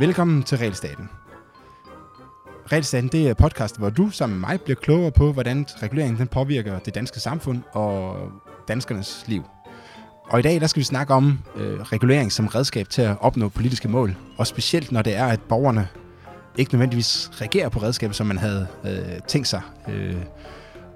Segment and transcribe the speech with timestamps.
[0.00, 1.08] Velkommen til Realstaten.
[2.72, 6.28] Realstaten det er podcast, hvor du sammen med mig bliver klogere på, hvordan reguleringen den
[6.28, 8.16] påvirker det danske samfund og
[8.68, 9.44] danskernes liv.
[10.24, 13.48] Og i dag der skal vi snakke om øh, regulering som redskab til at opnå
[13.48, 14.16] politiske mål.
[14.38, 15.88] Og specielt når det er, at borgerne
[16.58, 19.62] ikke nødvendigvis reagerer på redskaber, som man havde øh, tænkt sig.
[19.88, 20.16] Øh,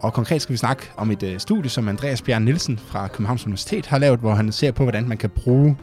[0.05, 3.46] og konkret skal vi snakke om et øh, studie, som Andreas Bjørn Nielsen fra Københavns
[3.46, 5.76] Universitet har lavet, hvor han ser på, hvordan man kan bruge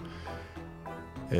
[1.31, 1.39] øh,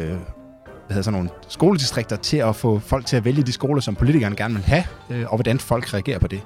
[0.92, 3.96] hvad hedder sådan nogle skoledistrikter til at få folk til at vælge de skoler, som
[3.96, 6.42] politikerne gerne vil have, øh, og hvordan folk reagerer på det.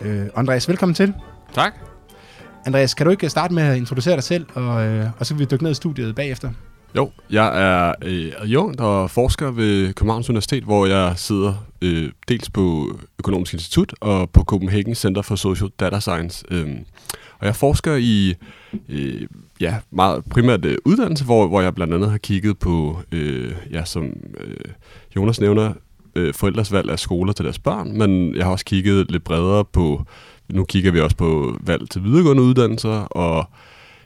[0.00, 1.14] Øh, Andreas, velkommen til.
[1.54, 1.74] Tak.
[2.66, 5.40] Andreas, kan du ikke starte med at introducere dig selv, og, øh, og så vil
[5.40, 6.50] vi dykke ned i studiet bagefter?
[6.96, 12.50] Jo, jeg er øh, adjunkt og forsker ved Københavns Universitet, hvor jeg sidder øh, dels
[12.50, 16.44] på Økonomisk Institut og på Copenhagen Center for Social Data Science.
[16.50, 16.68] Øh,
[17.38, 18.34] og jeg forsker i
[18.88, 19.26] øh,
[19.60, 23.84] ja, meget primært øh, uddannelse, hvor, hvor jeg blandt andet har kigget på, øh, ja,
[23.84, 24.04] som
[24.40, 24.56] øh,
[25.16, 25.72] Jonas nævner,
[26.14, 29.64] øh, forældres valg af skoler til deres børn, men jeg har også kigget lidt bredere
[29.64, 30.04] på,
[30.52, 33.48] nu kigger vi også på valg til videregående uddannelser, og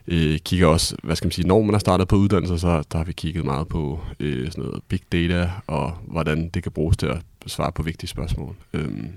[0.09, 2.97] øh, kigger også, hvad skal man sige, når man har startet på uddannelser, så der
[2.97, 6.97] har vi kigget meget på øh, sådan noget big data, og hvordan det kan bruges
[6.97, 8.55] til at svare på vigtige spørgsmål.
[8.73, 9.09] Øhm,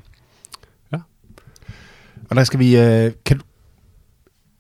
[0.93, 0.99] ja.
[2.31, 3.45] Og der skal vi, øh, kan, du,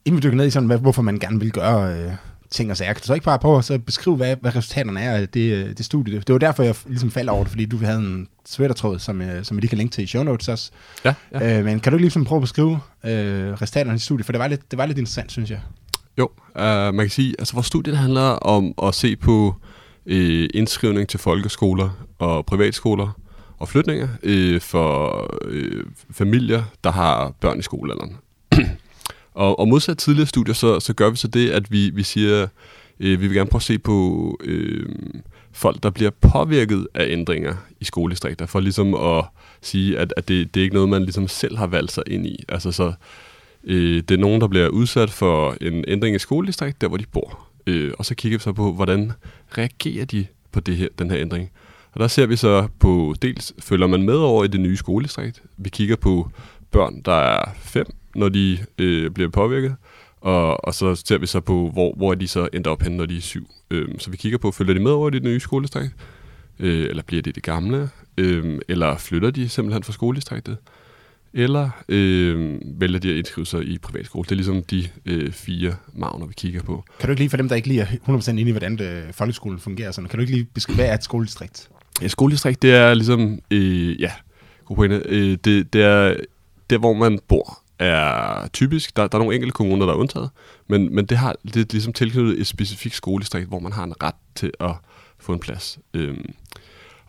[0.05, 2.13] inden vi dykker ned i sådan, hvad, hvorfor man gerne vil gøre øh,
[2.51, 5.01] ting og sager, kan du så ikke bare prøve at så beskrive, hvad, hvad resultaterne
[5.01, 6.19] er af det, øh, det studie?
[6.19, 9.45] Det var derfor, jeg ligesom faldt over det, fordi du havde en Twitter-tråd, som, øh,
[9.45, 10.71] som vi lige kan linke til i show notes også.
[11.05, 11.59] Ja, ja.
[11.59, 14.27] Øh, men kan du ikke ligesom prøve at beskrive øh, resultaterne af studiet?
[14.27, 15.61] For det var lidt, det var lidt interessant, synes jeg.
[16.19, 16.63] Jo, uh,
[16.95, 19.55] man kan sige, altså vores studie handler om at se på
[20.07, 23.19] øh, indskrivning til folkeskoler og privatskoler
[23.59, 28.17] og flytninger øh, for øh, familier, der har børn i skolealderen.
[29.35, 32.47] og, og modsat tidligere studier, så, så gør vi så det, at vi, vi siger,
[33.01, 34.87] øh, vi vil gerne prøve at se på øh,
[35.53, 39.25] folk, der bliver påvirket af ændringer i skoledistrikter, for ligesom at
[39.61, 42.27] sige, at, at det, det er ikke noget, man ligesom selv har valgt sig ind
[42.27, 42.45] i.
[42.49, 42.93] Altså så
[43.65, 47.05] Øh, det er nogen, der bliver udsat for en ændring i skoledistrikt, der hvor de
[47.13, 47.49] bor.
[47.67, 49.13] Øh, og så kigger vi så på, hvordan
[49.59, 51.51] reagerer de på det her, den her ændring.
[51.93, 55.43] Og der ser vi så på, dels følger man med over i det nye skoledistrikt.
[55.57, 56.31] Vi kigger på
[56.71, 59.77] børn, der er fem, når de øh, bliver påvirket.
[60.21, 63.07] Og, og så ser vi så på, hvor, hvor de så ender op hen, når
[63.07, 63.51] de er syv.
[63.71, 65.95] Øh, så vi kigger på, følger de med over i det nye skoledistrikt?
[66.59, 67.91] Øh, eller bliver det det gamle?
[68.19, 70.57] Øh, eller flytter de simpelthen fra skoledistriktet?
[71.35, 74.25] Eller øh, vælger de at indskrive sig i privatskole.
[74.25, 76.85] Det er ligesom de øh, fire magner, vi kigger på.
[76.99, 79.05] Kan du ikke lige, for dem, der ikke lige er 100% inde i, hvordan det,
[79.13, 81.69] folkeskolen fungerer, sådan, kan du ikke lige beskrive, hvad er et skoledistrikt?
[82.03, 84.13] Ja, skoledistrikt, det er ligesom, øh, ja,
[84.65, 86.17] god pointe, øh, det, det er
[86.71, 88.97] der, hvor man bor er typisk.
[88.97, 90.31] Der, der er nogle enkelte kommuner, der er undtaget,
[90.67, 93.95] men, men det, har, det er ligesom tilknyttet et specifikt skoledistrikt, hvor man har en
[94.03, 94.75] ret til at
[95.19, 95.79] få en plads.
[95.95, 96.17] Øh,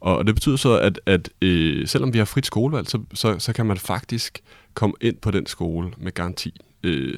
[0.03, 3.53] og det betyder så, at, at øh, selvom vi har frit skolevalg, så, så, så
[3.53, 4.41] kan man faktisk
[4.73, 6.61] komme ind på den skole med garanti.
[6.83, 7.17] Øh,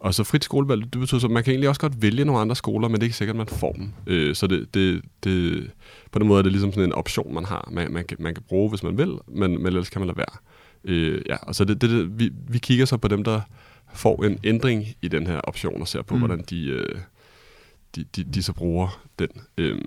[0.00, 2.40] og så frit skolevalg, det betyder så, at man kan egentlig også godt vælge nogle
[2.40, 3.92] andre skoler, men det er ikke sikkert, at man får dem.
[4.06, 5.70] Øh, så det, det, det,
[6.12, 8.34] på den måde er det ligesom sådan en option, man har, man, man, kan, man
[8.34, 10.36] kan bruge, hvis man vil, men, men ellers kan man lade være.
[10.84, 13.40] Øh, ja, og så det, det, det, vi, vi kigger så på dem, der
[13.94, 16.20] får en ændring i den her option, og ser på, mm.
[16.20, 16.98] hvordan de, øh,
[17.96, 19.28] de, de, de så bruger den.
[19.58, 19.78] Øh,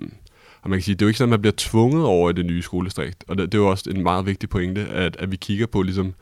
[0.62, 2.32] og man kan sige, det er jo ikke sådan, at man bliver tvunget over i
[2.32, 3.24] det nye skoledistrikt.
[3.28, 5.82] Og det, det er jo også en meget vigtig pointe, at, at vi kigger på,
[5.82, 6.14] ligesom,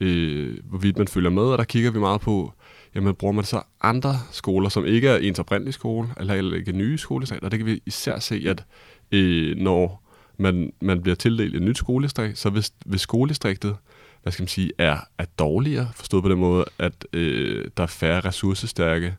[0.00, 2.52] øh, hvorvidt man følger med, og der kigger vi meget på,
[2.94, 6.72] jamen bruger man så andre skoler, som ikke er ens oprindelige skole, eller, eller ikke
[6.72, 8.64] nye skoledistrikt, og det kan vi især se, at
[9.12, 10.02] øh, når
[10.38, 13.76] man, man bliver tildelt et nyt skoledistrikt, så hvis, hvis skoledistriktet
[14.22, 17.86] hvad skal man sige, er, er dårligere, forstået på den måde, at øh, der er
[17.86, 19.14] færre ressourcestærke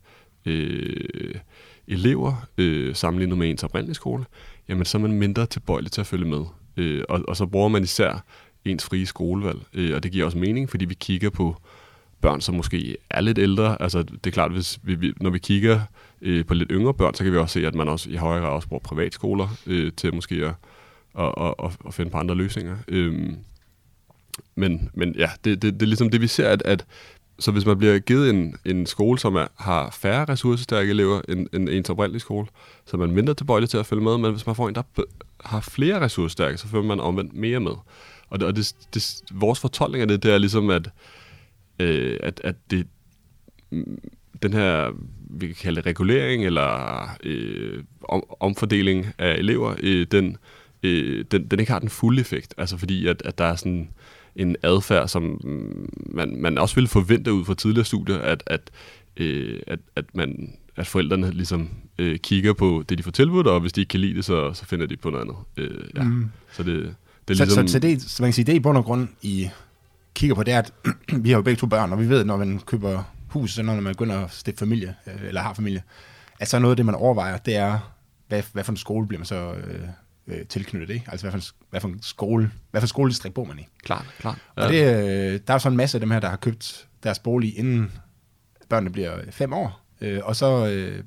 [0.45, 1.35] øh,
[1.87, 4.25] elever øh, sammenlignet med ens oprindelige skole,
[4.69, 6.45] jamen så er man mindre tilbøjelig til at følge med.
[6.77, 8.23] Øh, og, og så bruger man især
[8.65, 11.55] ens frie skolevalg, øh, og det giver også mening, fordi vi kigger på
[12.21, 13.81] børn, som måske er lidt ældre.
[13.81, 15.81] Altså det er klart, hvis vi, vi, når vi kigger
[16.21, 18.41] øh, på lidt yngre børn, så kan vi også se, at man også i højere
[18.41, 20.53] grad også bruger privatskoler øh, til måske at,
[21.19, 22.77] at, at, at, at finde på andre løsninger.
[22.87, 23.33] Øh,
[24.55, 26.85] men, men ja, det, det, det er ligesom det, vi ser, at, at
[27.39, 31.47] så hvis man bliver givet en, en skole, som er, har færre ressourcestærke elever end,
[31.53, 32.47] end en oprindelig skole,
[32.85, 34.83] så er man mindre tilbøjelig til at følge med, men hvis man får en, der
[35.45, 37.71] har flere ressourcestærke, så følger man omvendt mere med.
[38.29, 40.89] Og, det, og det, det, vores fortolkning af det, det er ligesom, at,
[41.79, 42.87] øh, at, at det,
[43.69, 43.99] mm,
[44.43, 44.91] den her,
[45.29, 50.37] vi kan kalde det regulering, eller øh, om, omfordeling af elever, øh, den,
[50.83, 52.53] øh, den, den ikke har den fulde effekt.
[52.57, 53.89] Altså fordi, at, at der er sådan
[54.35, 55.41] en adfærd, som
[56.05, 58.71] man, man også ville forvente ud fra tidligere studier, at, at
[59.17, 63.59] øh, at, at, man, at forældrene ligesom øh, kigger på det, de får tilbudt, og
[63.59, 65.35] hvis de ikke kan lide det, så, så finder de på noget andet.
[65.57, 66.03] Øh, ja.
[66.03, 66.29] mm.
[66.51, 66.95] Så det,
[67.27, 67.67] det er så, ligesom...
[67.67, 69.49] Så, så, det, så man kan sige, det i bund og grund, I
[70.15, 70.73] kigger på, det er, at
[71.23, 73.75] vi har jo begge to børn, og vi ved, når man køber hus, så når
[73.75, 75.83] man begynder at stifte familie, øh, eller har familie,
[76.39, 77.93] at så noget af det, man overvejer, det er,
[78.27, 79.79] hvad, hvad for en skole bliver man så øh,
[80.27, 81.05] øh, tilknyttet, ikke?
[81.07, 83.67] Altså, hvad for, en, hvad for en skole, hvad for skoledistrikt bor man i?
[83.83, 84.37] Klart, klart.
[84.57, 84.63] Ja.
[84.63, 86.87] Og det, øh, der er jo sådan en masse af dem her, der har købt
[87.03, 87.91] deres bolig, inden
[88.69, 90.67] børnene bliver fem år, øh, og så...
[90.67, 91.03] Øh,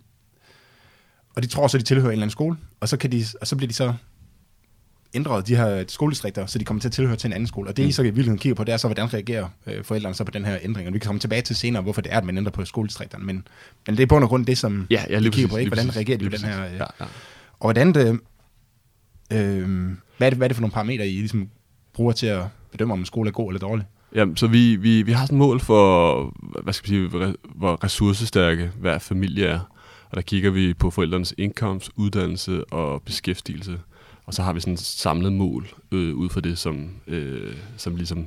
[1.37, 3.47] og de tror så, de tilhører en eller anden skole, og så, kan de, og
[3.47, 3.95] så bliver de så
[5.15, 7.69] ændret de her skoledistrikter, så de kommer til at tilhøre til en anden skole.
[7.69, 7.89] Og det, mm.
[7.89, 10.31] I så i virkeligheden kigger på, det er så, hvordan reagerer øh, forældrene så på
[10.31, 10.89] den her ændring.
[10.89, 13.25] Og vi kan komme tilbage til senere, hvorfor det er, at man ændrer på skoledistrikterne.
[13.25, 13.49] Men,
[13.87, 15.57] men det er på grund det, som ja, ja, vi kigger præcis, på.
[15.57, 15.69] Ikke?
[15.69, 16.67] Hvordan præcis, reagerer de på den her...
[16.67, 17.05] Øh, ja, ja.
[17.59, 18.21] Og hvordan det...
[19.33, 19.87] Øh,
[20.17, 21.49] hvad, er det, hvad er det for nogle parametre, I ligesom
[21.93, 22.43] bruger til at
[22.73, 23.85] bedømme, om en skole er god eller dårlig?
[24.15, 27.85] Ja, så vi, vi, vi har sådan et mål for, hvad skal vi sige, hvor
[27.85, 29.61] ressourcestærke hver familie er.
[30.11, 33.79] Og der kigger vi på forældrenes indkomst, uddannelse og beskæftigelse.
[34.27, 37.97] Og så har vi sådan et samlet mål øh, ud fra det, som, øh, som
[37.97, 38.27] ligesom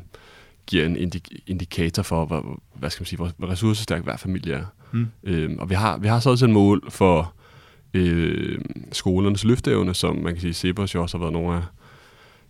[0.68, 4.66] giver en indik- indikator for, hvor, hvad skal man sige, hvor, ressourcestærk hver familie er.
[4.92, 5.08] Mm.
[5.24, 7.34] Øh, og vi har, vi har så også et mål for
[7.94, 8.60] øh,
[8.92, 11.62] skolernes løfteevne, som man kan sige, Cepos jo også har været nogle af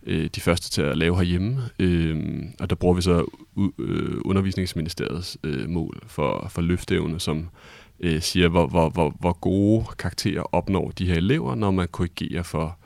[0.06, 1.62] øh, de første til at lave herhjemme.
[1.78, 3.24] Øh, og der bruger vi så
[3.78, 7.48] øh, undervisningsministeriets øh, mål for, for løfteevne, som
[8.00, 12.42] øh, siger, hvor, hvor, hvor, hvor gode karakterer opnår de her elever, når man korrigerer
[12.42, 12.78] for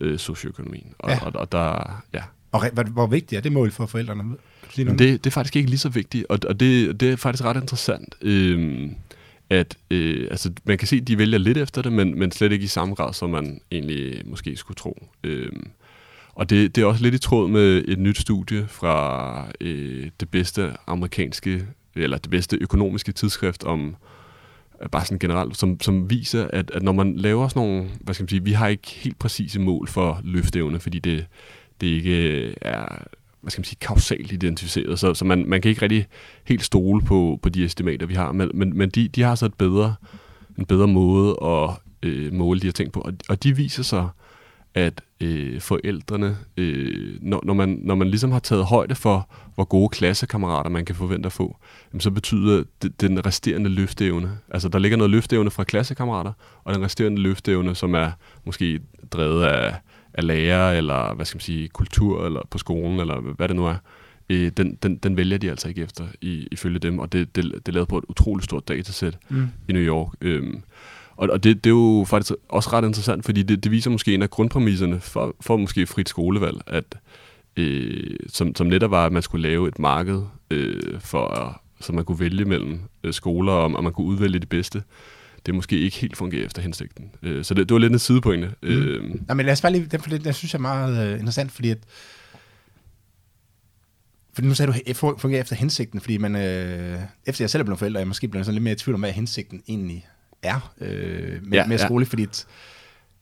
[0.00, 0.94] øh, socioøkonomien.
[0.98, 1.26] Og, ja.
[1.26, 2.22] og, og der, ja.
[2.52, 4.36] Og hvor, hvor vigtigt er det mål for forældrene?
[4.76, 7.56] Det, det er faktisk ikke lige så vigtigt, og, og det, det er faktisk ret
[7.56, 8.14] interessant.
[8.22, 8.88] Øh,
[9.50, 12.52] at øh, altså, man kan se, at de vælger lidt efter det, men, men slet
[12.52, 15.06] ikke i samme grad, som man egentlig måske skulle tro.
[15.24, 15.52] Øh,
[16.34, 20.28] og det, det er også lidt i tråd med et nyt studie fra øh, det
[20.30, 23.96] bedste amerikanske, eller det bedste økonomiske tidsskrift om,
[24.82, 28.14] øh, bare sådan generelt, som, som viser, at, at når man laver sådan nogle, hvad
[28.14, 31.26] skal man sige, vi har ikke helt præcise mål for løfteevne, fordi det,
[31.80, 33.02] det ikke er
[33.40, 36.06] hvad skal man sige, kausalt identificeret, så, så man, man kan ikke rigtig
[36.44, 39.46] helt stole på, på de estimater, vi har, men, men, men de, de har så
[39.46, 39.94] et bedre,
[40.58, 41.70] en bedre måde at
[42.02, 44.08] øh, måle de her ting på, og, og de viser sig,
[44.74, 49.64] at øh, forældrene, øh, når, når, man, når man ligesom har taget højde for, hvor
[49.64, 51.56] gode klassekammerater man kan forvente at få,
[51.92, 56.32] jamen, så betyder det, den resterende løfteevne, altså der ligger noget løfteevne fra klassekammerater,
[56.64, 58.10] og den resterende løfteevne, som er
[58.44, 58.80] måske
[59.12, 59.74] drevet af
[60.18, 63.66] af lærer, eller hvad skal man sige, kultur, eller på skolen, eller hvad det nu
[63.66, 63.76] er,
[64.28, 67.44] øh, den, den, den vælger de altså ikke efter, i, ifølge dem, og det, det,
[67.44, 69.48] det er lavet på et utroligt stort datasæt mm.
[69.68, 70.12] i New York.
[70.20, 70.62] Øhm,
[71.16, 74.14] og, og det, det er jo faktisk også ret interessant, fordi det, det viser måske
[74.14, 76.98] en af grundpræmisserne for, for måske frit skolevalg, at
[77.56, 82.04] øh, som, som netop var, at man skulle lave et marked, øh, for, så man
[82.04, 84.82] kunne vælge mellem øh, skoler, og, og man kunne udvælge de bedste
[85.46, 87.10] det måske ikke helt fungerer efter hensigten.
[87.22, 88.54] Øh, så det, det var lidt en sidepointe.
[88.62, 88.68] Mm.
[88.68, 91.18] Øh, ja, men lad os bare lige, det, det, det synes jeg er meget uh,
[91.18, 91.78] interessant, fordi at,
[94.32, 97.64] fordi nu sagde du, at fungerer efter hensigten, fordi man, øh, efter jeg selv er
[97.64, 100.06] blevet forælder, er jeg måske blevet sådan lidt mere i tvivl om, hvad hensigten egentlig
[100.42, 102.08] er øh, med, ja, med skole, ja.
[102.08, 102.46] fordi at,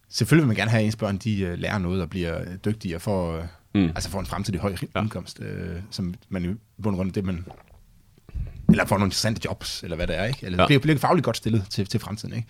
[0.09, 3.01] selvfølgelig vil man gerne have, at ens børn de, uh, lærer noget og bliver dygtigere
[3.01, 3.89] for, uh, mm.
[3.89, 5.01] altså for en fremtidig høj ja.
[5.01, 7.45] indkomst, øh, som man i bund og det, man
[8.69, 10.47] eller får nogle interessante jobs, eller hvad det er, ikke?
[10.47, 10.67] Eller ja.
[10.67, 12.49] bliver, bliver fagligt godt stillet til, til fremtiden, ikke?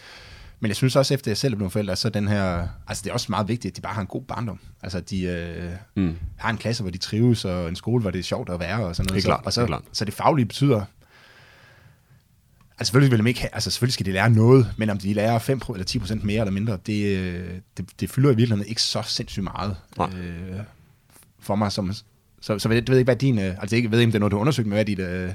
[0.61, 2.69] Men jeg synes også, efter jeg selv er blevet forældre, så den her...
[2.89, 4.59] Altså, det er også meget vigtigt, at de bare har en god barndom.
[4.83, 6.17] Altså, de øh, mm.
[6.37, 8.85] har en klasse, hvor de trives, og en skole, hvor det er sjovt at være,
[8.85, 9.25] og sådan noget.
[9.25, 9.83] Det er klart, så, og så, det er klart.
[9.93, 10.85] så det faglige betyder...
[12.79, 15.15] Altså, selvfølgelig, vil de ikke have, altså, selvfølgelig skal de lære noget, men om de
[15.15, 18.69] lærer 5 eller 10 procent mere eller mindre, det, øh, det, det fylder i virkeligheden
[18.69, 20.61] ikke så sindssygt meget øh,
[21.41, 21.73] for mig.
[21.73, 21.93] Som,
[22.41, 23.39] så, så jeg ved ikke, hvad din...
[23.39, 24.99] Øh, altså, jeg ved ikke, om det er noget, du har undersøgt, men hvad dit...
[24.99, 25.31] Øh,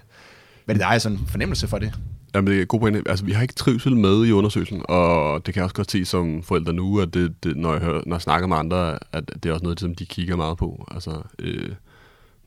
[0.65, 1.93] hvad det der er sådan en fornemmelse for det?
[2.35, 3.03] Jamen, det er god pointe.
[3.05, 6.05] Altså, vi har ikke trivsel med i undersøgelsen, og det kan jeg også godt se
[6.05, 9.31] som forældre nu, at det, det, når, jeg hører, når jeg snakker med andre, at
[9.43, 10.87] det er også noget, som de kigger meget på.
[10.91, 11.69] Altså, øh,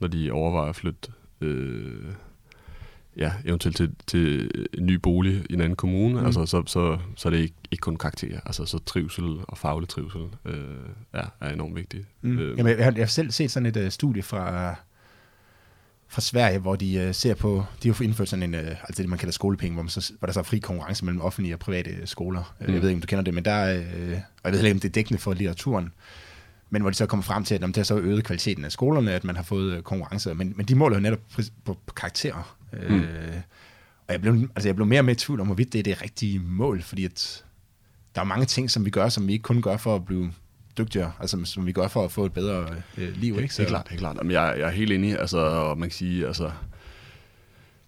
[0.00, 1.08] når de overvejer at flytte
[1.40, 2.04] øh,
[3.16, 6.26] ja, eventuelt til, til en ny bolig i en anden kommune, mm.
[6.26, 8.40] altså, så, så, så er det ikke, ikke kun karakterer.
[8.46, 10.54] Altså, så trivsel og faglig trivsel øh,
[11.12, 12.06] er, er enormt vigtigt.
[12.22, 12.38] Mm.
[12.38, 14.74] Øh, Jamen, jeg, har, jeg har selv set sådan et uh, studie fra
[16.14, 19.08] fra Sverige, hvor de uh, ser på, de har indført sådan en, uh, altså det
[19.08, 21.58] man kalder skolepenge, hvor, man så, hvor der så er fri konkurrence mellem offentlige og
[21.58, 22.54] private skoler.
[22.60, 22.74] Mm.
[22.74, 23.84] Jeg ved ikke, om du kender det, men der, uh,
[24.42, 25.92] og jeg ved ikke, om det er dækkende for litteraturen,
[26.70, 29.12] men hvor de så kommer frem til, at det har så øget kvaliteten af skolerne,
[29.12, 32.56] at man har fået uh, konkurrence, men, men de måler jo netop på, på, karakterer.
[32.88, 32.94] Mm.
[32.94, 33.04] Uh,
[34.06, 35.82] og jeg blev, altså jeg blev mere og mere i tvivl om, hvorvidt det er
[35.82, 37.44] det rigtige mål, fordi at
[38.14, 40.32] der er mange ting, som vi gør, som vi ikke kun gør for at blive
[40.78, 42.66] dygtigere, altså som vi gør for at få et bedre
[42.98, 43.54] øh, liv, ikke?
[43.54, 43.62] Så.
[43.62, 44.16] Det er klart, det er klart.
[44.16, 46.50] Jamen, jeg, jeg er helt enig, altså, og man kan sige, altså,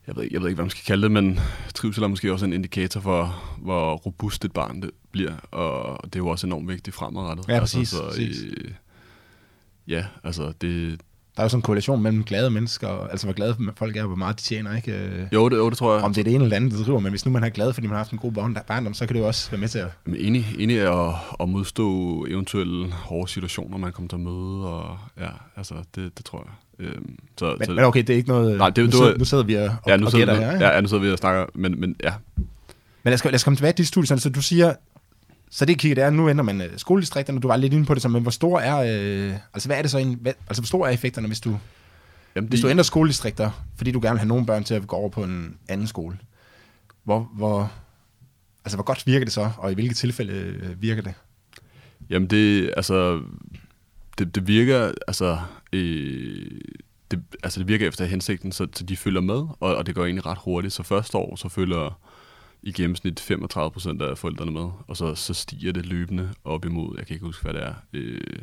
[0.06, 1.40] jeg ved, ikke, jeg ved ikke, hvad man skal kalde det, men
[1.74, 6.14] trivsel er måske også en indikator for, hvor robust et barn det bliver, og det
[6.14, 7.48] er jo også enormt vigtigt fremadrettet.
[7.48, 8.42] Ja, præcis, Altså, så, præcis.
[8.42, 8.70] Øh,
[9.88, 11.00] ja, altså det...
[11.36, 14.00] Der er jo sådan en korrelation mellem glade mennesker, og- altså hvor glade folk er,
[14.02, 14.92] og hvor meget de tjener, ikke?
[14.92, 16.04] Øh, Jo, det, jo, det tror jeg.
[16.04, 17.72] Om det er det ene eller andet, der driver, men hvis nu man er glad,
[17.72, 19.68] fordi man har haft en god barn- barndom, så kan det jo også være med
[19.68, 19.88] til at...
[20.04, 24.98] Men enig, enig at, at modstå eventuelle hårde situationer, man kommer til at møde, og
[25.20, 26.86] ja, altså, det, det tror jeg.
[26.86, 28.58] Øhm, så, Men, så, men okay, det er ikke noget...
[28.58, 30.44] Nej, det- nu, det sidder, nu sidder vi og, ja, nu og sidder, gætter vi,
[30.44, 30.66] her, ikke?
[30.66, 32.44] ja, nu sidder vi og snakker, men, men ja, Men
[33.04, 34.74] lad os, lad os komme tilbage til dit studie, så du siger,
[35.50, 37.94] så det kigger det er, nu ændrer man øh, skoledistrikterne, du var lidt inde på
[37.94, 40.62] det, så, men hvor stor er, øh, altså hvad er det så, en, hvad, altså
[40.62, 41.58] hvor store er effekterne, hvis du,
[42.36, 44.96] jamen, hvis du ændrer skoledistrikter, fordi du gerne vil have nogle børn til at gå
[44.96, 46.18] over på en anden skole,
[47.04, 47.72] hvor, hvor,
[48.64, 51.14] altså hvor godt virker det så, og i hvilke tilfælde øh, virker det?
[52.10, 53.22] Jamen det, altså,
[54.18, 55.38] det, det virker, altså,
[55.72, 56.60] øh,
[57.10, 60.04] det, altså det virker efter hensigten, så, så de følger med, og, og det går
[60.04, 60.74] egentlig ret hurtigt.
[60.74, 62.00] Så første år, så følger
[62.66, 66.94] i gennemsnit 35 procent af forældrene med, og så, så stiger det løbende op imod,
[66.98, 68.38] jeg kan ikke huske, hvad det er, øh,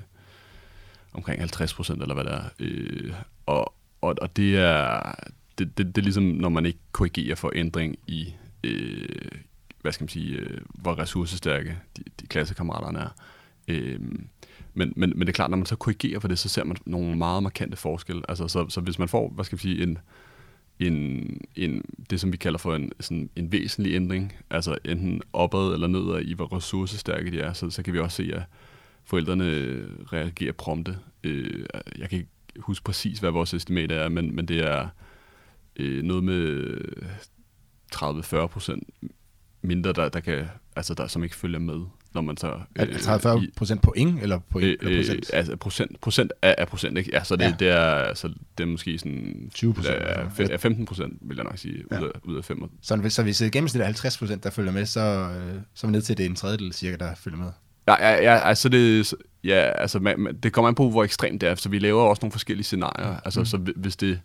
[1.14, 2.44] omkring 50 procent, eller hvad det er.
[2.60, 3.14] Øh,
[3.46, 5.14] og, og, og det er,
[5.58, 9.32] det, det, det er ligesom, når man ikke korrigerer for ændring i, øh,
[9.82, 13.10] hvad skal man sige, øh, hvor ressourcestærke de, de klassekammeraterne er.
[13.68, 14.00] Øh,
[14.74, 16.78] men, men, men det er klart, når man så korrigerer for det, så ser man
[16.86, 18.22] nogle meget markante forskelle.
[18.30, 19.98] Altså, så, så hvis man får, hvad skal man sige, en,
[20.80, 25.74] en, en, det, som vi kalder for en, sådan en væsentlig ændring, altså enten opad
[25.74, 28.44] eller nedad i, hvor ressourcestærke de er, så, så kan vi også se, at
[29.04, 29.46] forældrene
[30.14, 30.98] reagerer prompte.
[31.24, 31.66] Øh,
[31.98, 34.88] jeg kan ikke huske præcis, hvad vores estimat er, men, men det er
[35.76, 36.76] øh, noget med
[37.96, 38.90] 30-40 procent
[39.62, 41.82] mindre, der, der kan, altså der, som ikke følger med,
[42.14, 42.54] når man så...
[42.80, 45.30] Øh, 30 procent point, eller point, Øh, eller øh, procent?
[45.34, 47.10] altså procent, procent af, af procent, ikke?
[47.14, 47.54] Ja, så det, Ja.
[47.60, 48.28] det, er, altså,
[48.58, 49.52] det er måske sådan...
[49.58, 52.00] 20%, Ja, eller- fe- ja, 15 procent, vil jeg nok sige, Ja.
[52.00, 52.70] ud, af, ud af 5.
[52.82, 55.88] Så hvis, så hvis det gennemsnit er 50 procent, der følger med, så, øh, så
[55.88, 57.48] er vi ned til, det en tredjedel cirka, der følger med.
[57.88, 61.42] Ja, ja, ja, altså det, ja, altså man, man, det kommer an på, hvor ekstremt
[61.42, 63.20] det er, så vi laver også nogle forskellige scenarier.
[63.26, 63.46] Altså, Mm.
[63.46, 64.20] så hvi- hvis det,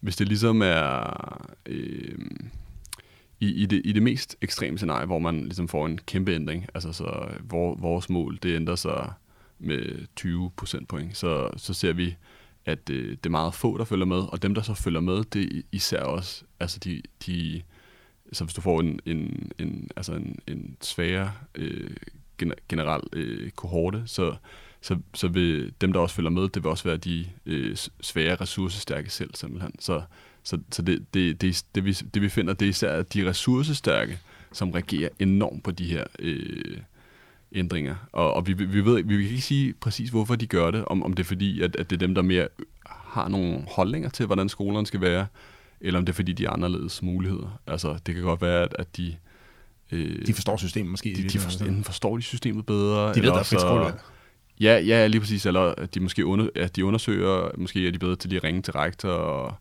[0.00, 2.14] hvis det ligesom er øh,
[3.40, 6.66] i, i, det, i det mest ekstreme scenarie, hvor man ligesom får en kæmpe ændring,
[6.74, 9.12] altså så øh, hvor, vores mål, det ændrer sig
[9.58, 12.16] med 20 procentpoint, så, så ser vi,
[12.66, 15.24] at øh, det er meget få, der følger med, og dem, der så følger med,
[15.24, 17.62] det er især også, altså de, de
[18.32, 21.90] så hvis du får en, en, en, altså en, en sværere øh,
[22.68, 24.36] generel øh, kohorte, så,
[24.86, 28.34] så, så vil dem, der også følger med, det vil også være de øh, svære
[28.34, 29.72] ressourcestærke selv, simpelthen.
[29.78, 30.02] Så,
[30.42, 34.18] så, så det, det, det, det, vi, det, vi finder, det er især de ressourcestærke,
[34.52, 36.78] som reagerer enormt på de her øh,
[37.52, 37.94] ændringer.
[38.12, 41.02] Og, og vi, vi, ved, vi kan ikke sige præcis, hvorfor de gør det, om,
[41.02, 42.48] om det er fordi, at, at det er dem, der mere
[42.86, 45.26] har nogle holdninger til, hvordan skolerne skal være,
[45.80, 47.60] eller om det er fordi, de har anderledes muligheder.
[47.66, 49.14] Altså, det kan godt være, at, at de...
[49.92, 51.14] Øh, De forstår systemet måske.
[51.16, 54.00] de, de forstår, enten forstår de systemet bedre, de ved, eller der er frit skolevalg.
[54.60, 55.46] Ja, ja, lige præcis.
[55.46, 58.44] Eller at de måske under, at de undersøger, måske er de bedre til lige at
[58.44, 59.54] ringe til rektor og,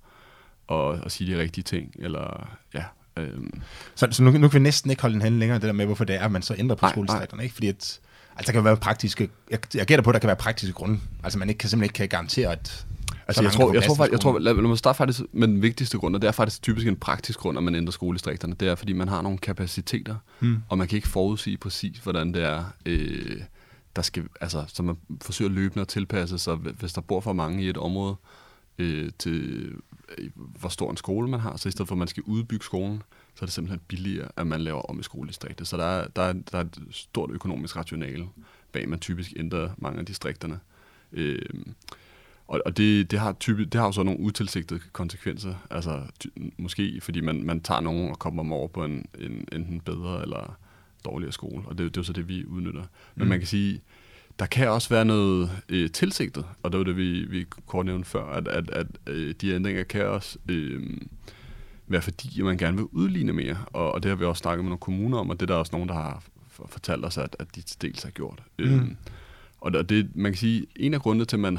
[0.68, 1.96] og, og sige de rigtige ting.
[2.00, 2.84] Eller, ja,
[3.18, 3.62] øhm,
[3.96, 5.86] Så, så nu, nu kan vi næsten ikke holde en hand længere, det der med,
[5.86, 7.54] hvorfor det er, at man så ændrer på Nej, skoledistrikterne, ikke?
[7.54, 8.00] Fordi at,
[8.36, 11.00] altså, der kan være praktiske, jeg, jeg gætter på, at der kan være praktiske grunde.
[11.24, 12.86] Altså, man ikke, kan simpelthen ikke kan garantere, at så
[13.28, 15.62] Altså, jeg tror, jeg tror, faktisk, jeg tror lad, lad mig starte faktisk med den
[15.62, 18.56] vigtigste grund, og det er faktisk typisk en praktisk grund, at man ændrer skoledistrikterne.
[18.60, 20.58] Det er, fordi man har nogle kapaciteter, Hmm.
[20.70, 23.42] og man kan ikke forudsige præcis, hvordan det er, øh,
[23.96, 27.64] der skal, altså, så man forsøger løbende at tilpasse sig, hvis der bor for mange
[27.64, 28.16] i et område,
[28.78, 29.72] øh, til
[30.18, 32.66] øh, hvor stor en skole man har, så i stedet for, at man skal udbygge
[32.66, 33.04] skolen,
[33.36, 35.68] så er det simpelthen billigere, at man laver om i skoledistriktet.
[35.68, 38.28] Så der er, der er, der er et stort økonomisk rationale
[38.72, 40.60] bag, at man typisk ændrer mange af distrikterne.
[41.12, 41.40] Øh,
[42.48, 45.56] og, og det, det, har typisk, det har jo så nogle utilsigtede konsekvenser.
[45.70, 49.48] Altså ty, måske fordi man, man tager nogen og kommer dem over på en, en
[49.52, 50.58] enten bedre eller
[51.05, 51.63] dårligere skole.
[51.65, 52.83] Og det, det er jo så det, vi udnytter.
[53.15, 53.29] Men Mm.
[53.29, 53.81] man kan sige,
[54.39, 58.09] der kan også være noget øh, tilsigtet, og det var det, vi, vi kort nævnte
[58.09, 60.97] før, at, at, at øh, de ændringer kan også øh,
[61.88, 63.57] være fordi, at man gerne vil udligne mere.
[63.65, 65.59] Og, og det har vi også snakket med nogle kommuner om, og det er der
[65.59, 66.24] også nogen, der har
[66.67, 68.43] fortalt os, at, at de til dels har gjort.
[68.59, 68.65] Mm.
[68.65, 68.81] Øh,
[69.62, 71.57] og det- man kan sige, en af grundene til, at man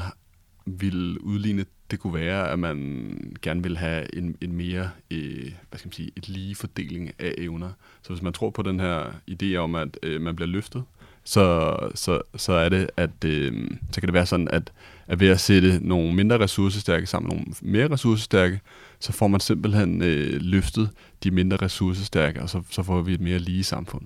[0.65, 5.79] vil udligne, det kunne være, at man gerne vil have en, en mere, øh, hvad
[5.79, 7.71] skal man sige, et lige fordeling af evner.
[8.01, 10.83] Så hvis man tror på den her idé om, at øh, man bliver løftet,
[11.23, 14.71] så, så, så er det, at øh, så kan det være sådan, at,
[15.07, 18.59] at ved at sætte nogle mindre ressourcestærke sammen med nogle mere ressourcestærke,
[18.99, 20.89] så får man simpelthen øh, løftet
[21.23, 24.03] de mindre ressourcestærke, og så, så får vi et mere lige samfund.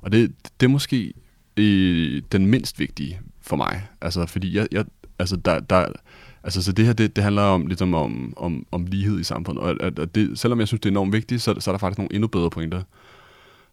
[0.00, 1.12] Og det, det er måske
[1.56, 3.86] øh, den mindst vigtige for mig.
[4.00, 4.84] Altså, fordi jeg, jeg,
[5.18, 5.92] altså der, der,
[6.44, 9.64] Altså, så det her, det, det handler om, ligesom om, om, om lighed i samfundet.
[9.64, 11.78] Og at, at det, selvom jeg synes, det er enormt vigtigt, så, så er der
[11.78, 12.82] faktisk nogle endnu bedre pointer.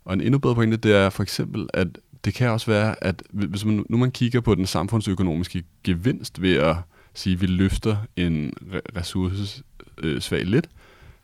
[0.05, 1.87] Og en endnu bedre pointe, det er for eksempel, at
[2.25, 6.55] det kan også være, at hvis man, nu man kigger på den samfundsøkonomiske gevinst ved
[6.55, 6.75] at
[7.13, 8.53] sige, at vi løfter en
[8.95, 10.69] ressourcesvag øh, lidt,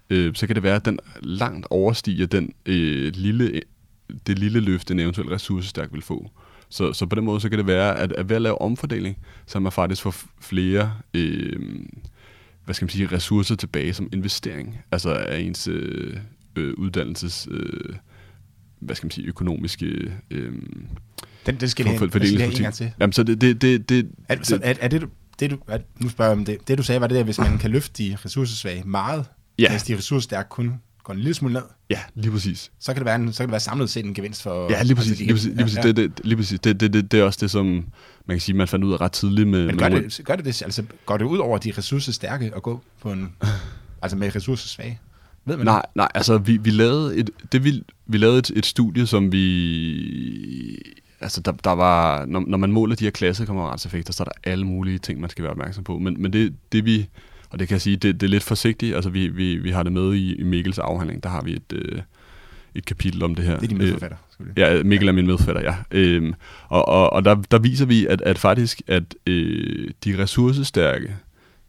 [0.10, 3.62] øh, så kan det være, at den langt overstiger den øh, lille,
[4.28, 6.32] det lille løft, en eventuel ressourcestærk vil få.
[6.74, 9.18] Så, så på den måde, så kan det være, at, at ved at lave omfordeling,
[9.46, 11.60] så man faktisk får flere øh,
[12.66, 14.78] hvad skal man sige, ressourcer tilbage som investering.
[14.92, 16.18] Altså af ens øh,
[16.56, 17.48] øh, uddannelses...
[17.52, 17.96] Øh,
[18.80, 20.14] hvad skal man sige, økonomiske...
[20.32, 20.54] Øh,
[21.46, 22.92] den, den skal jeg have, skal have en gang til.
[23.00, 23.42] Jamen, så det...
[23.42, 25.08] det, det, det er, så er, er det, du,
[25.40, 26.68] det du, er, nu spørger jeg om det.
[26.68, 29.26] Det du sagde, var det der, hvis man kan løfte de ressourcesvage meget,
[29.60, 29.70] ja.
[29.70, 31.62] mens de ressourcestærke kun går en lille smule ned.
[31.90, 32.72] Ja, lige præcis.
[32.80, 34.72] Så kan det være, en, så kan det være samlet set en gevinst for...
[34.72, 35.20] Ja, lige præcis.
[35.20, 36.60] Lige præcis, lige præcis, ja, Det, det, lige præcis.
[36.60, 37.66] Det, det, det, det, er også det, som
[38.26, 39.66] man kan sige, man fandt ud af ret tidligt med...
[39.66, 42.64] Men gør, med det, gør det det, altså går det ud over de ressourcestærke at
[42.64, 43.36] gå på en...
[44.02, 45.00] altså med ressourcesvage?
[45.46, 45.96] Ved man nej, det?
[45.96, 50.80] nej, altså vi, vi lavede et, det vi, vi lavede et, et studie, som vi,
[51.22, 54.66] altså der, der var, når, når man måler de her klassekammeretseffekter, så er der alle
[54.66, 56.00] mulige ting, man skal være opmærksom på.
[56.00, 57.10] Men, men det, det vi,
[57.54, 59.84] og det kan jeg sige, det, det er lidt forsigtigt, altså vi, vi, vi har
[59.84, 62.02] det med i, i Mikkels afhandling, der har vi et, øh,
[62.76, 63.56] et kapitel om det her.
[63.56, 64.18] Det er din medforfatter.
[64.58, 65.76] Ja, Mikkel er min medforfatter, ja.
[65.92, 66.34] Øhm,
[66.70, 71.16] og og, og der, der viser vi, at, at faktisk, at øh, de ressourcestærke,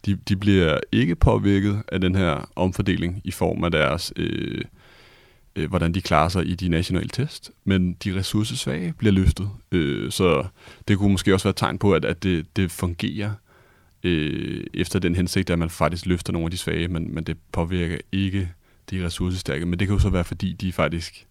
[0.05, 4.61] de, de bliver ikke påvirket af den her omfordeling i form af deres, øh,
[5.55, 9.49] øh, hvordan de klarer sig i de nationale test, men de ressourcesvage bliver løftet.
[9.71, 10.45] Øh, så
[10.87, 13.31] det kunne måske også være et tegn på, at, at det, det fungerer
[14.05, 17.37] øh, efter den hensigt, at man faktisk løfter nogle af de svage, men, men det
[17.51, 18.49] påvirker ikke
[18.91, 19.65] de ressourcestærke.
[19.65, 21.27] Men det kan jo så være, fordi de faktisk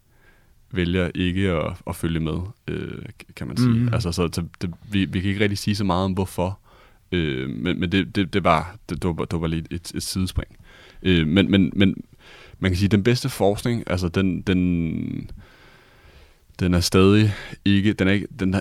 [0.71, 2.38] vælger ikke at, at følge med,
[2.69, 3.02] øh,
[3.37, 3.69] kan man sige.
[3.69, 3.95] Mm.
[3.95, 6.59] Altså, så, så det, vi, vi kan ikke rigtig sige så meget om, hvorfor
[7.14, 10.02] Øh, men men det, det, det, var, det, det, var, det var lige et, et
[10.02, 10.57] sidespring.
[11.02, 11.95] Øh, men, men, men
[12.59, 15.31] man kan sige, at den bedste forskning, altså den, den,
[16.61, 17.34] den er stadig
[17.64, 18.61] ikke, den er ikke den er,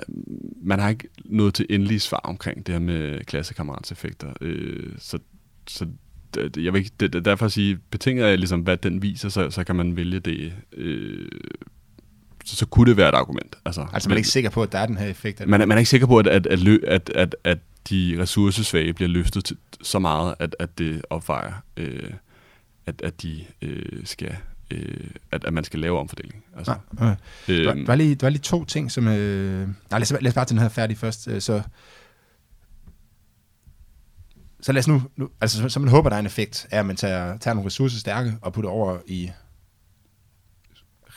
[0.62, 4.34] man har ikke nået til endelige svar omkring det her med klassekammeratseffekter.
[4.42, 5.20] Øh, så,
[5.68, 5.88] så
[6.36, 9.50] jeg vil ikke, det, det, derfor at sige, betinget af ligesom, hvad den viser, så,
[9.50, 10.54] så kan man vælge det.
[10.74, 11.30] Øh,
[12.46, 13.56] så, så kunne det være et argument.
[13.66, 15.48] Altså, altså man er ikke sikker på, at der er den her effekt?
[15.48, 17.58] Man, man er ikke sikker på, at, at, at, at, at, at
[17.90, 22.12] de ressourcesvage bliver løftet til, så meget, at, at det opvejer, øh,
[22.86, 24.36] at, at de øh, skal
[24.72, 26.44] øh, at, at man skal lave omfordeling.
[26.58, 27.16] Altså, ja, okay.
[27.48, 29.08] øh, der, der, var lige, der var lige to ting, som...
[29.08, 31.28] Øh, nej, lad os, lad os bare tage den her færdig først.
[31.28, 31.62] Øh, så,
[34.62, 36.80] så lad os nu, nu altså så, så man håber, der er en effekt, er,
[36.80, 39.32] at man tager, tager nogle ressourcestærke og putter over i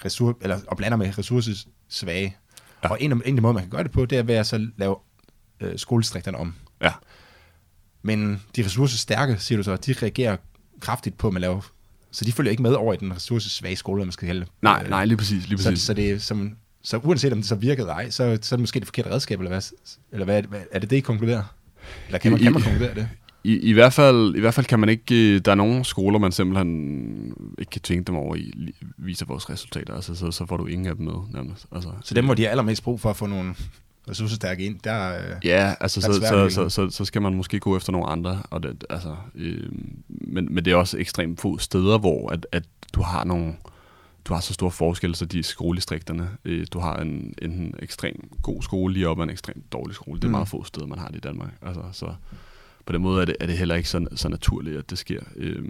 [0.05, 2.37] ressource, eller, og blander med ressourcesvage.
[2.85, 2.89] Ja.
[2.89, 4.35] Og en af, en af de måder, man kan gøre det på, det er ved
[4.35, 4.97] at så lave
[5.61, 6.55] øh, skoledistrikterne om.
[6.83, 6.93] Ja.
[8.03, 10.37] Men de ressourcestærke, siger du så, de reagerer
[10.81, 11.73] kraftigt på, at man laver...
[12.17, 14.47] Så de følger ikke med over i den ressourcesvage skole, man skal hælde.
[14.63, 15.49] Nej, nej, lige præcis.
[15.49, 15.79] Lige præcis.
[15.79, 18.57] Så, så, det er som, så uanset om det så virkede ej, så, så er
[18.57, 19.63] det måske det forkerte redskab, eller hvad,
[20.13, 21.43] eller hvad, hvad er det det, I konkluderer?
[22.07, 23.09] Eller kan man, I, kan man konkludere det?
[23.45, 25.35] I, i, hvert fald, I hvert fald kan man ikke...
[25.35, 28.53] Øh, der er nogle skoler, man simpelthen ikke kan tvinge dem over i,
[28.99, 29.95] viser vores resultater.
[29.95, 31.67] Altså, så, så får du ingen af dem med, nærmest.
[31.73, 33.55] Altså, så dem, hvor de har allermest brug for at få nogle
[34.11, 37.93] ressourcestærke ind, der Ja, altså så, så, så, så, så skal man måske gå efter
[37.93, 39.69] nogle andre, og det, altså, øh,
[40.09, 43.55] men, men det er også ekstremt få steder, hvor at, at du har nogle
[44.25, 48.63] du har så stor forskel, så de skoledistrikterne, øh, du har en, en ekstrem god
[48.63, 50.17] skole lige op og en ekstremt dårlig skole.
[50.17, 50.33] Det er mm.
[50.33, 51.53] meget få steder, man har det i Danmark.
[51.63, 52.15] Altså, så
[52.87, 55.21] på den måde er det, er det heller ikke så, så naturligt, at det sker.
[55.37, 55.65] Øh,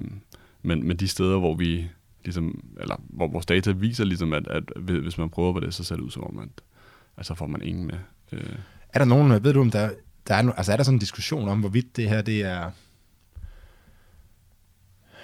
[0.62, 1.88] men, men de steder, hvor vi
[2.24, 5.84] ligesom, eller hvor vores data viser ligesom, at, at hvis man prøver på det, så
[5.84, 6.48] ser det ud som om, at
[7.16, 7.98] altså får man ingen med.
[8.32, 8.56] Øh.
[8.92, 9.90] Er der nogen, ved du om der,
[10.28, 12.70] der er, altså er der sådan en diskussion om, hvorvidt det her det er,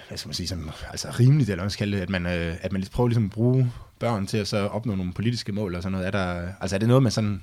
[0.07, 2.25] hvad skal man sige, sådan, altså rimeligt, eller hvad man skal kalde det, at man,
[2.25, 5.75] øh, at man prøver ligesom at bruge børn til at så opnå nogle politiske mål
[5.75, 6.07] og sådan noget.
[6.07, 7.41] Er der, altså er det noget, man sådan,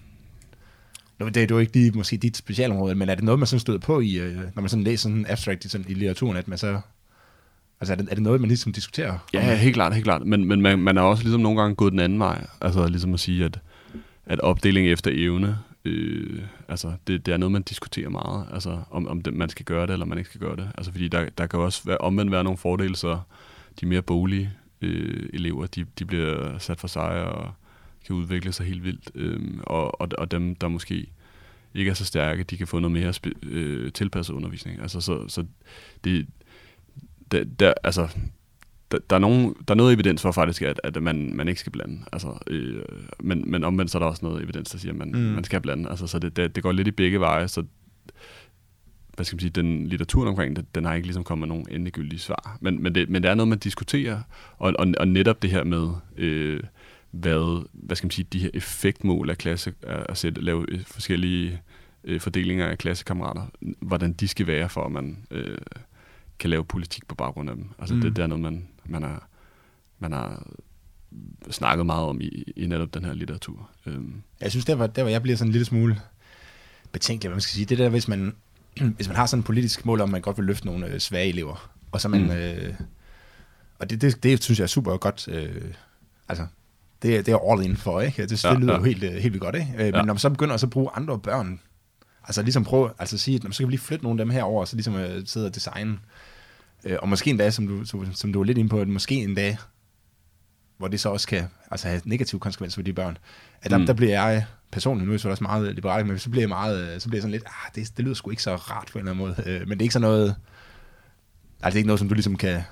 [1.20, 3.78] det er jo ikke lige, måske dit specialområde, men er det noget, man sådan støder
[3.78, 6.58] på i, øh, når man sådan læser sådan abstract i, sådan, i litteraturen, at man
[6.58, 6.80] så
[7.80, 9.18] Altså er det, er det noget, man ligesom diskuterer?
[9.32, 10.26] Ja, helt klart, helt klart.
[10.26, 12.46] Men, men man, man er også ligesom nogle gange gået den anden vej.
[12.60, 13.60] Altså ligesom at sige, at
[14.30, 19.08] at opdeling efter evne, øh, altså det, det er noget, man diskuterer meget, altså om,
[19.08, 20.70] om det, man skal gøre det, eller man ikke skal gøre det.
[20.78, 23.20] Altså fordi der, der kan også være, omvendt være nogle fordele, så
[23.80, 27.52] de mere bolige øh, elever, de, de bliver sat for sig og
[28.06, 29.10] kan udvikle sig helt vildt.
[29.14, 31.06] Øh, og, og, og dem, der måske
[31.74, 34.80] ikke er så stærke, de kan få noget mere øh, tilpasset undervisning.
[34.80, 35.44] Altså så, så
[36.04, 36.26] det,
[37.32, 38.08] der, der, altså
[38.90, 41.60] der, der, er nogen, der er noget evidens for faktisk, at, at man, man ikke
[41.60, 42.02] skal blande.
[42.12, 42.82] Altså, øh,
[43.20, 45.18] men, men omvendt så er der også noget evidens, der siger, at man, mm.
[45.18, 45.90] man skal blande.
[45.90, 47.48] Altså, så det, det, det går lidt i begge veje.
[47.48, 47.64] Så
[49.14, 51.66] hvad skal man sige, den litteraturen omkring det, den har ikke ligesom kommet med nogen
[51.70, 52.58] endegyldige svar.
[52.60, 54.20] Men, men, det, men det er noget, man diskuterer,
[54.58, 56.60] og, og, og netop det her med, øh,
[57.10, 61.60] hvad, hvad skal man sige, de her effektmål af klasse, at sætte, lave forskellige
[62.04, 63.46] øh, fordelinger af klassekammerater,
[63.80, 65.58] hvordan de skal være, for at man øh,
[66.38, 67.68] kan lave politik på baggrund af dem.
[67.78, 68.00] Altså mm.
[68.00, 69.28] det, det er noget, man, man, har,
[69.98, 70.46] man har
[71.50, 73.70] snakket meget om i, i netop den her litteratur.
[73.86, 74.22] Øhm.
[74.40, 76.00] Jeg synes, der var, der var jeg bliver sådan en lille smule
[76.92, 77.64] betænkelig, hvad man skal sige.
[77.64, 78.34] Det der, hvis man,
[78.96, 81.00] hvis man har sådan en politisk mål om, at man godt vil løfte nogle øh,
[81.00, 82.22] svage elever, og så man...
[82.22, 82.30] Mm.
[82.30, 82.74] Øh,
[83.78, 85.28] og det, det, det synes jeg er super godt.
[85.28, 85.74] Øh,
[86.28, 86.46] altså,
[87.02, 88.22] det, det er all in for, ikke?
[88.22, 88.78] Det, det ja, lyder ja.
[88.78, 89.72] jo helt, øh, helt vildt godt, ikke?
[89.74, 89.84] Øh, ja.
[89.84, 91.60] Men når man så begynder at så bruge andre børn,
[92.24, 94.42] altså ligesom prøve, altså sige, at så kan vi lige flytte nogle af dem her
[94.42, 95.98] over, så ligesom uh, sidde og designe.
[96.84, 98.88] Øh, og måske en dag, som du, som, som du var lidt inde på, at
[98.88, 99.58] måske en dag,
[100.78, 103.18] hvor det så også kan altså have negative konsekvenser for de børn,
[103.62, 103.86] at der, mm.
[103.86, 107.02] der bliver jeg personligt, nu er jeg også meget liberal, men så bliver jeg meget,
[107.02, 109.08] så bliver jeg sådan lidt, ah, det, det lyder sgu ikke så rart på en
[109.08, 109.34] eller anden måde.
[109.46, 110.36] Øh, men det er ikke sådan noget,
[111.62, 112.62] altså det er ikke noget, som du ligesom kan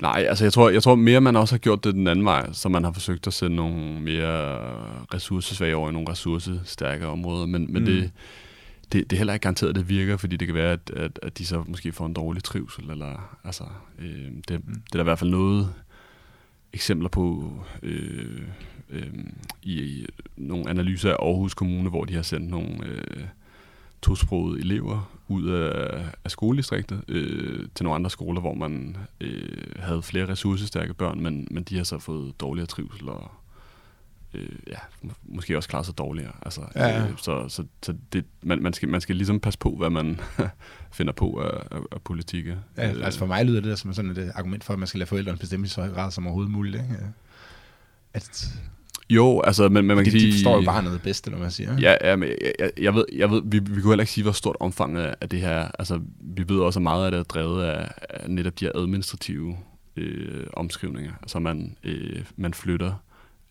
[0.00, 2.52] Nej, altså jeg tror, jeg tror mere, man også har gjort det den anden vej,
[2.52, 4.58] så man har forsøgt at sende nogle mere
[5.14, 7.86] ressourcesvage over i nogle ressourcestærke områder, men, men mm.
[7.86, 8.10] det,
[8.92, 11.18] det, det er heller ikke garanteret, at det virker, fordi det kan være, at, at,
[11.22, 13.64] at de så måske får en dårlig trivsel, eller altså,
[13.98, 14.74] øh, det, mm.
[14.74, 15.74] det er der i hvert fald noget
[16.72, 18.42] eksempler på øh,
[18.90, 19.12] øh,
[19.62, 23.24] i, i nogle analyser af Aarhus Kommune, hvor de har sendt nogle øh,
[24.02, 30.02] tosprogede elever ud af, af skoledistriktet øh, til nogle andre skoler, hvor man øh, havde
[30.02, 33.30] flere ressourcestærke børn, men, men de har så fået dårligere trivsel og
[34.34, 34.78] øh, ja,
[35.22, 36.32] måske også klaret sig dårligere.
[36.42, 37.04] Altså, ja.
[37.04, 40.20] Øh, så så, så det, man, man, skal, man skal ligesom passe på, hvad man
[40.98, 42.46] finder på af, af, af politik.
[42.46, 44.88] Ja, øh, altså for mig lyder det der som sådan et argument for, at man
[44.88, 46.74] skal lade forældrene bestemme i så høj grad som overhovedet muligt.
[46.74, 46.96] Ikke?
[48.14, 48.48] At,
[49.10, 50.26] jo, altså, men, men man kan de, sige...
[50.26, 51.80] De forstår jo bare noget bedst, eller man siger.
[51.80, 54.24] Ja, ja men jeg, jeg, jeg ved, jeg ved vi, vi kunne heller ikke sige,
[54.24, 57.24] hvor stort omfanget af det her Altså, vi ved også, at meget af det er
[57.24, 59.56] drevet af, af netop de her administrative
[59.96, 61.12] øh, omskrivninger.
[61.22, 62.92] Altså, man, øh, man flytter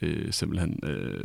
[0.02, 1.24] øh, simpelthen øh,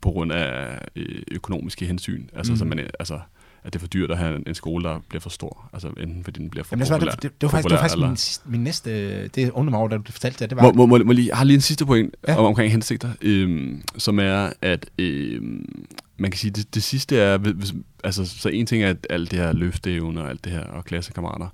[0.00, 2.26] på grund af øh, økonomiske hensyn.
[2.32, 2.56] Altså, mm.
[2.56, 3.20] så man, altså,
[3.64, 5.70] at det er for dyrt at have en skole, der bliver for stor.
[5.72, 7.10] Altså enten fordi den bliver for Jamen, populær.
[7.10, 9.28] Det, det, det, var faktisk, det var faktisk min, min næste...
[9.28, 10.50] Det undrer mig over, da du fortalte det.
[10.50, 12.36] det var, må, må, må, må lige, jeg har lige en sidste point ja.
[12.36, 17.38] om, omkring hensigter, øhm, som er, at øhm, man kan sige, det, det sidste er...
[17.38, 20.64] Hvis, altså, så en ting er at alt det her løfteevne og alt det her,
[20.64, 21.48] og klassekammerater.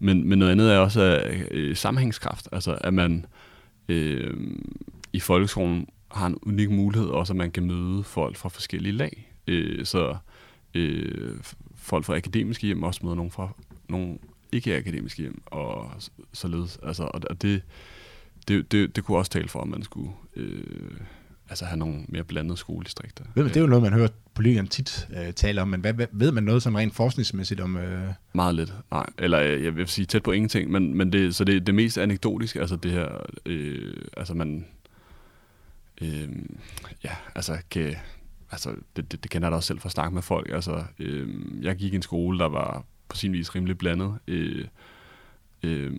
[0.00, 2.48] Men, men noget andet er også øh, sammenhængskraft.
[2.52, 3.26] Altså, at man
[3.88, 4.34] øh,
[5.12, 9.32] i folkeskolen har en unik mulighed også, at man kan møde folk fra forskellige lag.
[9.46, 10.16] Øh, så
[10.74, 11.34] øh,
[11.74, 13.48] folk fra akademiske hjem også møder nogen fra
[13.88, 14.18] nogle
[14.52, 15.90] ikke-akademiske hjem, og
[16.32, 16.78] således.
[16.82, 17.62] Altså, og det,
[18.48, 20.90] det, det, det kunne også tale for, at man skulle øh,
[21.48, 23.24] altså have nogle mere blandede skoledistrikter.
[23.34, 26.06] Ved, det er jo noget, man hører politikerne tit øh, tale om, men hvad, hvad,
[26.12, 27.76] ved man noget sådan rent forskningsmæssigt om...
[27.76, 28.08] Øh...
[28.34, 29.06] Meget lidt, nej.
[29.18, 31.98] Eller øh, jeg vil sige tæt på ingenting, men, men det, så det, det mest
[31.98, 33.08] anekdotiske, altså det her,
[33.46, 34.66] øh, altså man,
[36.00, 36.28] øh,
[37.04, 37.96] ja, altså kan,
[38.50, 40.50] altså, det, det, det kender jeg da også selv fra at snakke med folk.
[40.52, 41.28] Altså, øh,
[41.64, 44.18] jeg gik i en skole, der var på sin vis rimelig blandet.
[44.28, 44.66] Øh,
[45.62, 45.92] øh,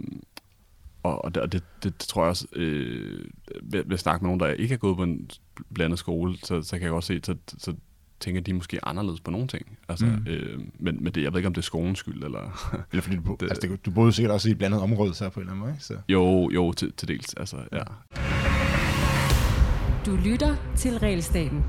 [1.03, 3.25] og det, det, det, det tror jeg også, øh,
[3.63, 5.29] ved, ved at snakke med nogen, der ikke har gået på en
[5.73, 7.73] blandet skole, så, så kan jeg også se, så, så
[8.19, 9.77] tænker de måske anderledes på nogle ting.
[9.89, 10.27] Altså, mm.
[10.27, 12.71] øh, men, men det, jeg ved ikke, om det er skolens skyld, eller...
[12.91, 15.29] eller fordi du, det, altså, det, du boede sikkert også i et blandet område, så
[15.29, 15.83] på en eller anden måde, ikke?
[15.83, 15.97] Så.
[16.09, 17.83] Jo, jo, til, til dels, altså, ja.
[20.05, 21.63] Du lytter til Realstaten.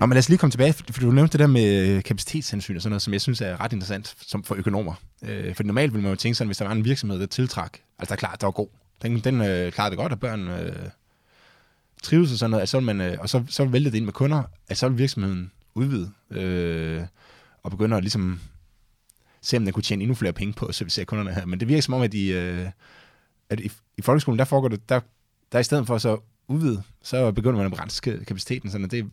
[0.00, 2.76] Nå, men lad os lige komme tilbage, for du nævnte det der med øh, kapacitetshensyn
[2.76, 4.94] og sådan noget, som jeg synes er ret interessant som for økonomer.
[5.22, 7.82] Øh, for normalt ville man jo tænke sådan, hvis der var en virksomhed, der tiltræk,
[7.98, 8.68] altså der er klart, der var god.
[9.02, 10.72] Den, den øh, klarede det godt, at børn øh,
[12.02, 14.12] trives og sådan noget, altså, så man, øh, og så, så væltede det ind med
[14.12, 17.02] kunder, at så vil virksomheden udvide øh,
[17.62, 18.40] og begynder at ligesom
[19.42, 21.46] se, om den kunne tjene endnu flere penge på at servicere kunderne her.
[21.46, 22.66] Men det virker som om, at, de, øh,
[23.50, 23.70] at i,
[24.00, 25.00] i folkeskolen, der foregår det, der,
[25.52, 29.04] der i stedet for så udvide, så begynder man at begrænse kapaciteten, sådan at det,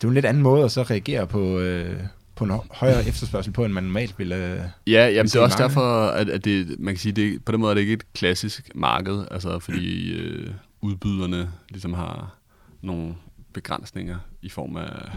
[0.00, 2.00] det er en lidt anden måde at så reagere på, øh,
[2.36, 5.58] på en højere efterspørgsel på, end man normalt ville øh, Ja, jamen, det er også
[5.58, 5.68] mange.
[5.68, 8.12] derfor, at, at det, man kan sige, det, på den måde er det ikke et
[8.12, 12.38] klassisk marked, altså fordi øh, udbyderne ligesom har
[12.82, 13.14] nogle
[13.52, 15.10] begrænsninger i form af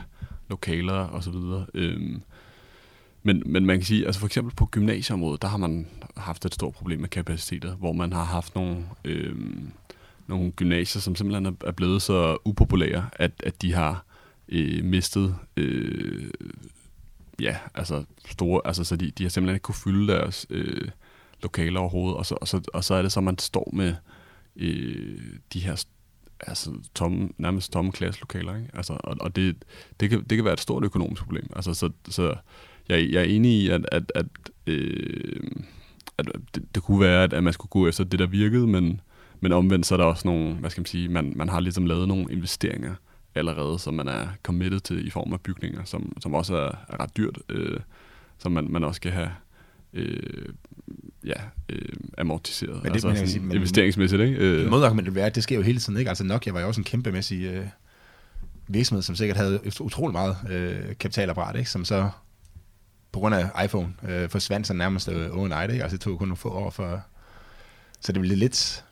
[0.49, 1.65] lokaler og så videre.
[1.73, 2.21] Øhm,
[3.23, 6.53] men, men man kan sige, altså for eksempel på gymnasieområdet, der har man haft et
[6.53, 9.36] stort problem med kapaciteter, hvor man har haft nogle, øh,
[10.27, 14.06] nogle gymnasier, som simpelthen er blevet så upopulære, at, at de har
[14.49, 16.30] øh, mistet øh,
[17.41, 20.89] ja, altså store, altså så de, de har simpelthen ikke kunne fylde deres øh,
[21.43, 23.95] lokaler overhovedet, og så, og, så, og så er det så, man står med
[24.56, 25.19] øh,
[25.53, 25.86] de her
[26.39, 28.56] altså, tomme, nærmest tomme klasselokaler.
[28.56, 28.69] Ikke?
[28.73, 29.63] Altså, og og det,
[29.99, 31.49] det, kan, det kan være et stort økonomisk problem.
[31.56, 32.36] Altså, så, så
[32.89, 34.26] jeg, jeg er enig i, at, at, at,
[34.67, 35.39] øh,
[36.17, 39.02] at det, det kunne være, at, at man skulle gå efter det, der virkede, men,
[39.41, 41.86] men omvendt så er der også nogle, hvad skal man sige, man, man har ligesom
[41.86, 42.95] lavet nogle investeringer
[43.36, 47.00] allerede, som man er committed til i form af bygninger, som, som også er, er
[47.04, 47.80] ret dyrt, øh,
[48.38, 49.30] som man, man også skal have
[49.93, 50.45] øh,
[51.26, 51.34] ja,
[51.69, 51.80] øh,
[52.17, 54.21] amortiseret, Men det- altså sådan sige, men- investeringsmæssigt.
[54.21, 54.38] Ikke?
[54.38, 56.10] Øh, Modargumentet være, at det sker jo hele tiden, ikke?
[56.10, 57.65] Altså Nokia var jo også en kæmpemæssig øh,
[58.67, 61.69] virksomhed, som sikkert havde utrolig meget øh, kapitalapparat, ikke?
[61.69, 62.10] Som så
[63.17, 65.84] på grund af iPhone øh, forsvandt så nærmest øh, overnight, ikke?
[65.84, 67.01] Altså det tog kun nogle få år for...
[68.01, 68.84] Så det blev lidt...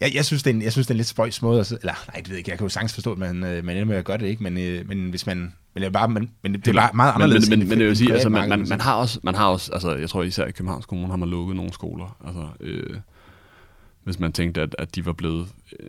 [0.00, 1.72] Jeg, jeg, synes, det er en, jeg synes, det er en lidt spøjs måde at...
[1.72, 2.50] Eller, nej, det ved jeg ikke.
[2.50, 4.42] Jeg kan jo sagtens forstå, at man, øh, man ender med at gøre det, ikke?
[4.42, 5.36] Men, øh, men hvis man...
[5.74, 7.50] Men det er, bare, men, men det er bare meget anderledes.
[7.50, 9.72] Men, men, men, det vil sige, altså, man, man, man, har også, man har også,
[9.72, 12.16] altså, jeg tror især i Københavns Kommune har man lukket nogle skoler.
[12.26, 12.96] Altså, øh,
[14.04, 15.48] hvis man tænkte, at, at de var blevet
[15.80, 15.88] øh,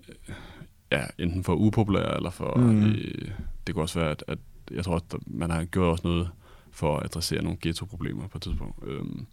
[0.92, 2.58] ja, enten for upopulære, eller for...
[2.58, 2.86] Mm.
[2.86, 3.32] Øh,
[3.68, 4.38] det kunne også være, at, at
[4.72, 6.30] jeg tror, at man har gjort også noget
[6.72, 8.76] for at adressere nogle ghetto-problemer på et tidspunkt.
[8.84, 9.26] Øhm,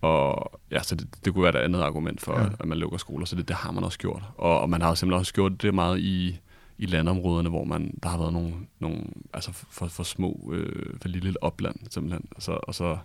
[0.00, 2.48] og ja, så det, det kunne være et andet argument for, Ja.
[2.60, 4.22] at man lukker skoler, så det, det har man også gjort.
[4.36, 6.40] Og, og man har simpelthen også gjort det meget i,
[6.78, 9.00] i landområderne, hvor man, der har været nogle, nogle
[9.34, 12.24] altså for, for små, øh, for lille opland simpelthen.
[12.38, 12.98] Så, og så,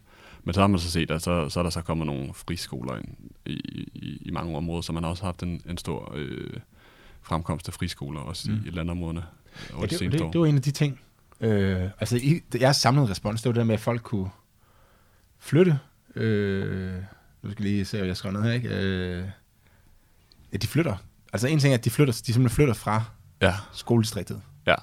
[0.43, 2.95] men så har man så set, at så, så er der så kommet nogle friskoler
[2.97, 3.07] ind
[3.45, 3.51] i,
[3.95, 6.53] i, i mange områder, så man har også haft en, en stor øh,
[7.21, 8.57] fremkomst af friskoler, også mm.
[8.65, 9.23] i, i landområderne.
[9.79, 10.99] Ja, de det, det, det var en af de ting.
[11.41, 14.29] Øh, altså, i, jeres samlede respons, det var det der med, at folk kunne
[15.39, 15.79] flytte.
[16.15, 16.93] Øh,
[17.43, 18.69] nu skal jeg lige se, hvad jeg skrev ned her, ikke?
[18.69, 19.23] Øh,
[20.53, 20.95] ja, de flytter.
[21.33, 23.03] Altså, en ting er, at de flytter, de simpelthen flytter fra
[23.41, 24.41] Ja, skoledistriktet.
[24.67, 24.75] ja.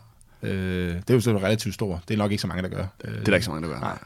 [0.43, 2.01] Øh, det er jo så relativt stort.
[2.09, 2.87] Det er nok ikke så mange, der gør.
[3.05, 3.81] Øh, Det er der ikke så mange, der gør.
[3.81, 3.99] Nej.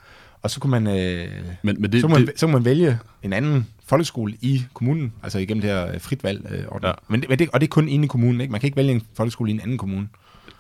[0.42, 2.64] Og så kunne man, øh, Men, men det, så, kunne man, det, så kunne man
[2.64, 6.84] vælge en anden folkeskole i kommunen, altså igennem det her øh, frit valg øh, ordning.
[6.84, 6.92] Ja.
[7.08, 8.50] Men, men det, og det er kun inde i kommunen, ikke?
[8.52, 10.08] Man kan ikke vælge en folkeskole i en anden kommune.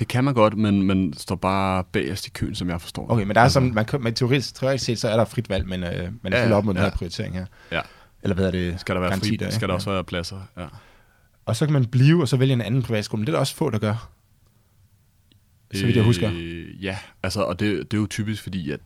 [0.00, 3.10] Det kan man godt, men man står bare bagerst i køen, som jeg forstår.
[3.10, 5.48] Okay, men der er Altså, som, man, men teoretisk, teoretisk set, så er der frit
[5.48, 6.88] valg, men øh, man Ja, ja, op mod den ja.
[6.88, 7.46] her prioritering her.
[7.72, 7.80] Ja.
[8.22, 8.80] Eller hvad er det?
[8.80, 10.66] Skal der være fri, der, skal der også være pladser, ja.
[11.46, 13.20] Og så kan man blive, og så vælge en anden privatskole.
[13.20, 14.10] Men det er der også få, der gør.
[15.74, 16.30] Så vidt jeg husker.
[16.34, 18.80] Øh, ja, altså, og det, det er jo typisk fordi, at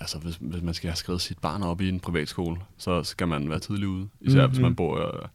[0.00, 3.28] altså, hvis, hvis man skal have skrevet sit barn op i en privatskole, så skal
[3.28, 4.08] man være tidlig ude.
[4.20, 4.50] Især mm-hmm.
[4.50, 4.62] hvis Mhm.
[4.62, 5.28] man bor øh,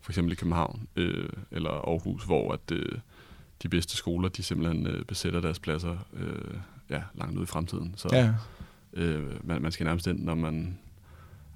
[0.00, 2.98] for eksempel i København øh, eller Aarhus, hvor at, øh,
[3.62, 6.54] de bedste skoler, de simpelthen øh, besætter deres pladser øh,
[6.90, 7.94] ja, langt ud i fremtiden.
[7.96, 8.32] Så Ja.
[8.92, 10.78] øh, man, man skal nærmest ind, når man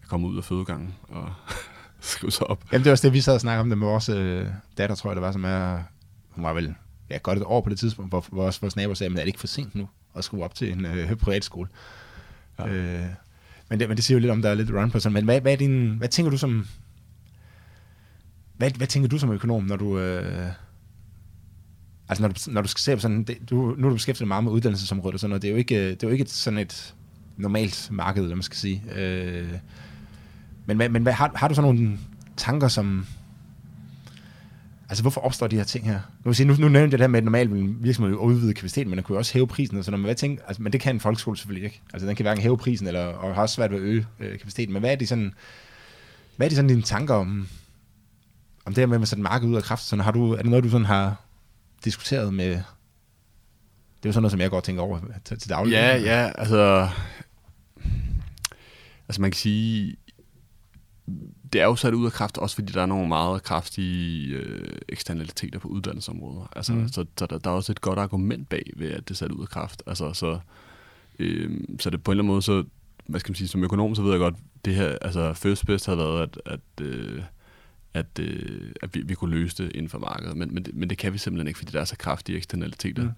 [0.09, 1.33] kommer ud af fødegangen og
[2.01, 2.65] skrive sig op.
[2.73, 4.47] Jamen, det var også det, vi sad og snakkede om det med vores øh,
[4.79, 5.83] datter, tror jeg, det var, som er,
[6.31, 6.75] hun var vel
[7.11, 9.27] ja, godt et år på det tidspunkt, hvor, hvor vores, naboer sagde, men er det
[9.27, 11.69] ikke for sent nu at skrue op til en øh, privatskole?
[12.59, 12.69] Ja.
[12.69, 13.07] Øh,
[13.71, 15.15] men, det, men det siger jo lidt om, der er lidt run på sådan.
[15.15, 16.67] Men hvad, hvad, er din, hvad tænker du som...
[18.57, 19.99] Hvad, hvad tænker du som økonom, når du...
[19.99, 20.47] Øh,
[22.11, 23.23] altså, når du, når du skal se på sådan...
[23.23, 25.43] Det, du, nu er du beskæftiget dig meget med uddannelsesområdet og sådan noget.
[25.43, 26.95] Det er jo ikke, det er jo ikke sådan et
[27.37, 28.83] normalt marked, eller man skal sige.
[28.97, 29.49] Øh,
[30.67, 31.99] men men hvad, har, har du sådan nogle
[32.37, 33.07] tanker, som...
[34.89, 35.95] Altså, hvorfor opstår de her ting her?
[35.95, 38.19] Nu, vil sige, nu, nu nævnte jeg det her med, at normalt vil virksomhed jo
[38.19, 40.01] udvide kapaciteten, men den kunne jo også hæve prisen og sådan noget.
[40.01, 41.81] Men, hvad tænker, altså, men det kan en folkeskole selvfølgelig ikke.
[41.93, 44.39] Altså, den kan hverken hæve prisen, eller og har også svært ved at øge øh,
[44.39, 44.73] kapaciteten.
[44.73, 45.35] Men hvad er det sådan...
[46.37, 47.49] Hvad er det sådan dine tanker om,
[48.65, 49.83] om det her med at sætte markedet ud af kraft?
[49.83, 51.17] Sådan, har du, er det noget, du sådan har
[51.85, 52.49] diskuteret med...
[52.51, 55.73] Det er jo sådan noget, som jeg og tænker over til, til daglig.
[55.73, 56.89] Ja, ja, altså...
[59.09, 59.97] Altså man kan sige,
[61.53, 64.77] det er jo sat ud af kraft, også fordi der er nogle meget kraftige øh,
[64.89, 66.49] eksternaliteter på uddannelsesområdet.
[66.57, 66.79] Altså, Mm.
[66.79, 66.89] mm.
[66.89, 69.43] Så der, der er også et godt argument bag ved, at det er sat ud
[69.43, 69.83] af kraft.
[69.87, 70.39] Altså, så,
[71.19, 72.65] øh, så det på en eller anden måde, så,
[73.07, 75.87] hvad skal man sige, som økonom, så ved jeg godt, det her, altså first best
[75.87, 77.23] havde været, at, at, øh,
[77.95, 80.91] at, øh, at vi, vi kunne løse det inden for markedet, men, men, det, men
[80.91, 83.03] det kan vi simpelthen ikke, fordi der er så kraftige eksternaliteter.
[83.03, 83.11] Mm.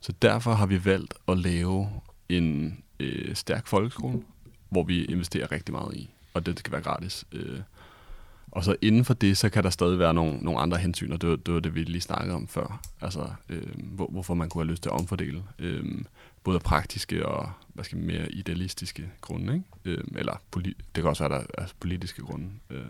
[0.00, 1.90] Så derfor har vi valgt at lave
[2.28, 4.22] en øh, stærk folkeskole,
[4.68, 7.24] hvor vi investerer rigtig meget i, og det skal være gratis.
[7.32, 7.60] Øh,
[8.50, 11.20] og så inden for det, så kan der stadig være nogle, nogle andre hensyn, og
[11.20, 12.80] det var, det var det, vi lige snakkede om før.
[13.00, 15.42] Altså, øh, hvor, hvorfor man kunne have lyst til at omfordele.
[15.58, 15.84] Øh,
[16.44, 19.54] både af praktiske og hvad skal man, mere idealistiske grunde.
[19.54, 19.98] Ikke?
[20.00, 22.48] Øh, eller poli- det kan også være, der er politiske grunde.
[22.70, 22.82] Øh,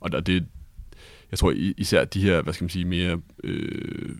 [0.00, 0.46] og der, det,
[1.30, 4.14] jeg tror især de her, hvad skal man sige, mere øh,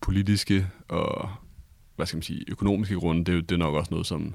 [0.00, 1.30] politiske og
[1.96, 4.34] hvad skal man sige, økonomiske grunde, det, er jo- det er nok også noget, som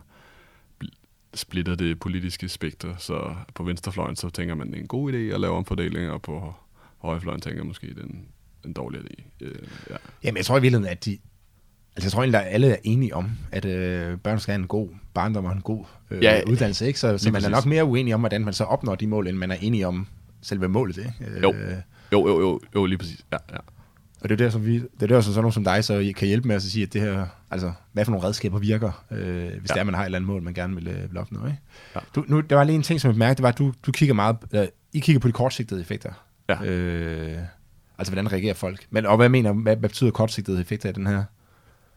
[1.33, 2.95] splitter det politiske spektre.
[2.97, 6.21] Så på venstrefløjen, så tænker man, det er en god idé at lave omfordelinger, og
[6.21, 6.53] på
[6.97, 8.25] højrefløjen tænker måske, det er en,
[8.65, 9.23] en dårlig idé.
[9.41, 9.55] Øh,
[9.89, 9.95] ja.
[10.23, 11.17] Jamen, jeg tror i virkeligheden, at de...
[11.95, 14.67] Altså, jeg tror egentlig, at alle er enige om, at øh, børn skal have en
[14.67, 16.99] god barndom og en god øh, Ja, uddannelse, ikke?
[16.99, 17.51] Så, så man er præcis.
[17.51, 20.07] nok mere uenig om, hvordan man så opnår de mål, end man er enige om
[20.41, 21.13] selve målet, ikke?
[21.27, 21.53] Øh, Jo.
[22.11, 23.25] Jo, jo, jo, jo lige præcis.
[23.31, 23.57] Ja, ja.
[24.21, 26.13] Og det er der, som vi, det er der, så sådan nogen som dig så
[26.17, 29.19] kan hjælpe med at sige, at det her, altså, hvad for nogle redskaber virker, øh,
[29.59, 29.73] hvis ja.
[29.73, 31.45] det er, man har et eller andet mål, man gerne vil, øh, vil opnå.
[31.45, 31.59] Ikke?
[31.95, 31.99] Ja.
[32.15, 33.91] Du, nu, der var lige en ting, som jeg mærkede, det var, at du, du
[33.91, 36.13] kigger meget, øh, I kigger på de kortsigtede effekter.
[36.49, 36.63] Ja.
[36.63, 37.37] Øh,
[37.97, 38.87] altså, hvordan reagerer folk?
[38.89, 41.23] Men, og hvad mener, hvad, hvad betyder kortsigtede effekter i den her?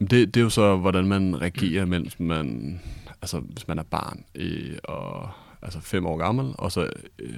[0.00, 2.80] Det, det er jo så, hvordan man reagerer, mens man,
[3.22, 5.28] altså hvis man er barn øh, og
[5.64, 7.34] altså fem år gammel, og så øh,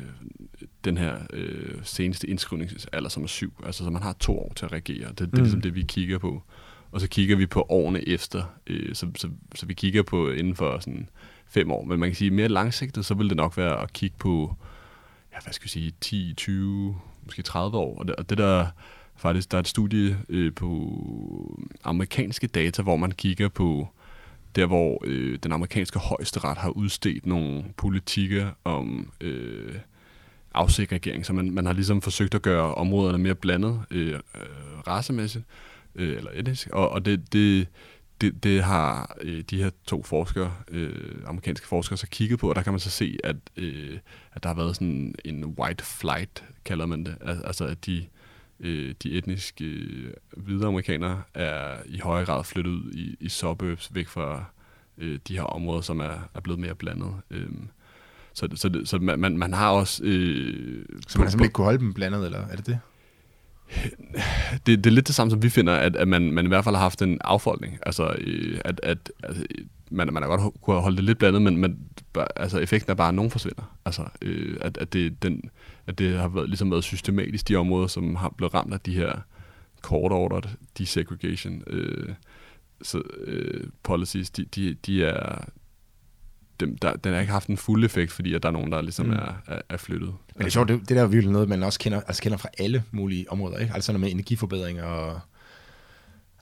[0.84, 3.52] den her øh, seneste indskrivningsalder, som er syv.
[3.66, 5.08] Altså, så man har to år til at reagere.
[5.08, 5.42] Det, det er mm.
[5.42, 6.42] ligesom det, vi kigger på.
[6.92, 8.42] Og så kigger vi på årene efter.
[8.66, 11.08] Øh, så, så, så vi kigger på inden for sådan
[11.46, 11.84] fem år.
[11.84, 14.56] Men man kan sige, mere langsigtet, så vil det nok være at kigge på,
[15.32, 17.98] ja, hvad skal vi sige, 10, 20, måske 30 år.
[17.98, 18.66] Og det, og det der
[19.16, 23.88] faktisk, der er et studie øh, på amerikanske data, hvor man kigger på
[24.56, 29.74] der, hvor øh, den amerikanske højesteret har udstedt nogle politikker om øh,
[30.54, 31.26] afsegregering.
[31.26, 34.20] Så man, man har ligesom forsøgt at gøre områderne mere blandet øh, øh,
[34.86, 35.44] racemæssigt
[35.94, 36.68] øh, eller etnisk.
[36.72, 37.68] Og, og det, det,
[38.20, 42.54] det, det har øh, de her to forskere, øh, amerikanske forskere, så kigget på, og
[42.54, 43.98] der kan man så se, at, øh,
[44.32, 47.16] at der har været sådan en white flight, kalder man det.
[47.20, 48.06] Altså at de,
[48.60, 53.94] øh, de etniske øh, hvide amerikanere er i højere grad flyttet ud i, i suburbs,
[53.94, 54.44] væk fra
[54.98, 57.14] øh, de her områder, som er, er blevet mere blandet.
[57.30, 57.48] Øh,
[58.34, 60.04] så, så, så man, man har også...
[60.04, 62.78] Øh, så man har simpelthen ikke kunne holde dem blandet, eller er det det?
[64.66, 66.64] det, det er lidt det samme, som vi finder, at, at man, man i hvert
[66.64, 67.78] fald har haft en affoldning.
[67.86, 69.44] Altså, øh, at, at altså,
[69.90, 71.78] man, man har godt kunne holde det lidt blandet, men, men
[72.36, 73.76] altså, effekten er bare, at nogen forsvinder.
[73.84, 75.42] Altså, øh, at, at, det, den,
[75.86, 78.94] at det har været, ligesom været systematisk, de områder, som har blevet ramt af de
[78.94, 79.12] her
[79.82, 80.42] court ordered
[80.78, 82.08] desegregation øh,
[82.82, 85.44] så, øh, policies, de, de, de er,
[86.60, 88.82] dem, der, den har ikke haft en fuld effekt, fordi at der er nogen, der
[88.82, 89.12] ligesom mm.
[89.12, 90.08] er, er, er flyttet.
[90.08, 92.38] Men det er sjovt, det, det der er virkelig noget, man også kender, altså kender
[92.38, 93.74] fra alle mulige områder, ikke?
[93.74, 95.20] Altså noget med energiforbedringer og...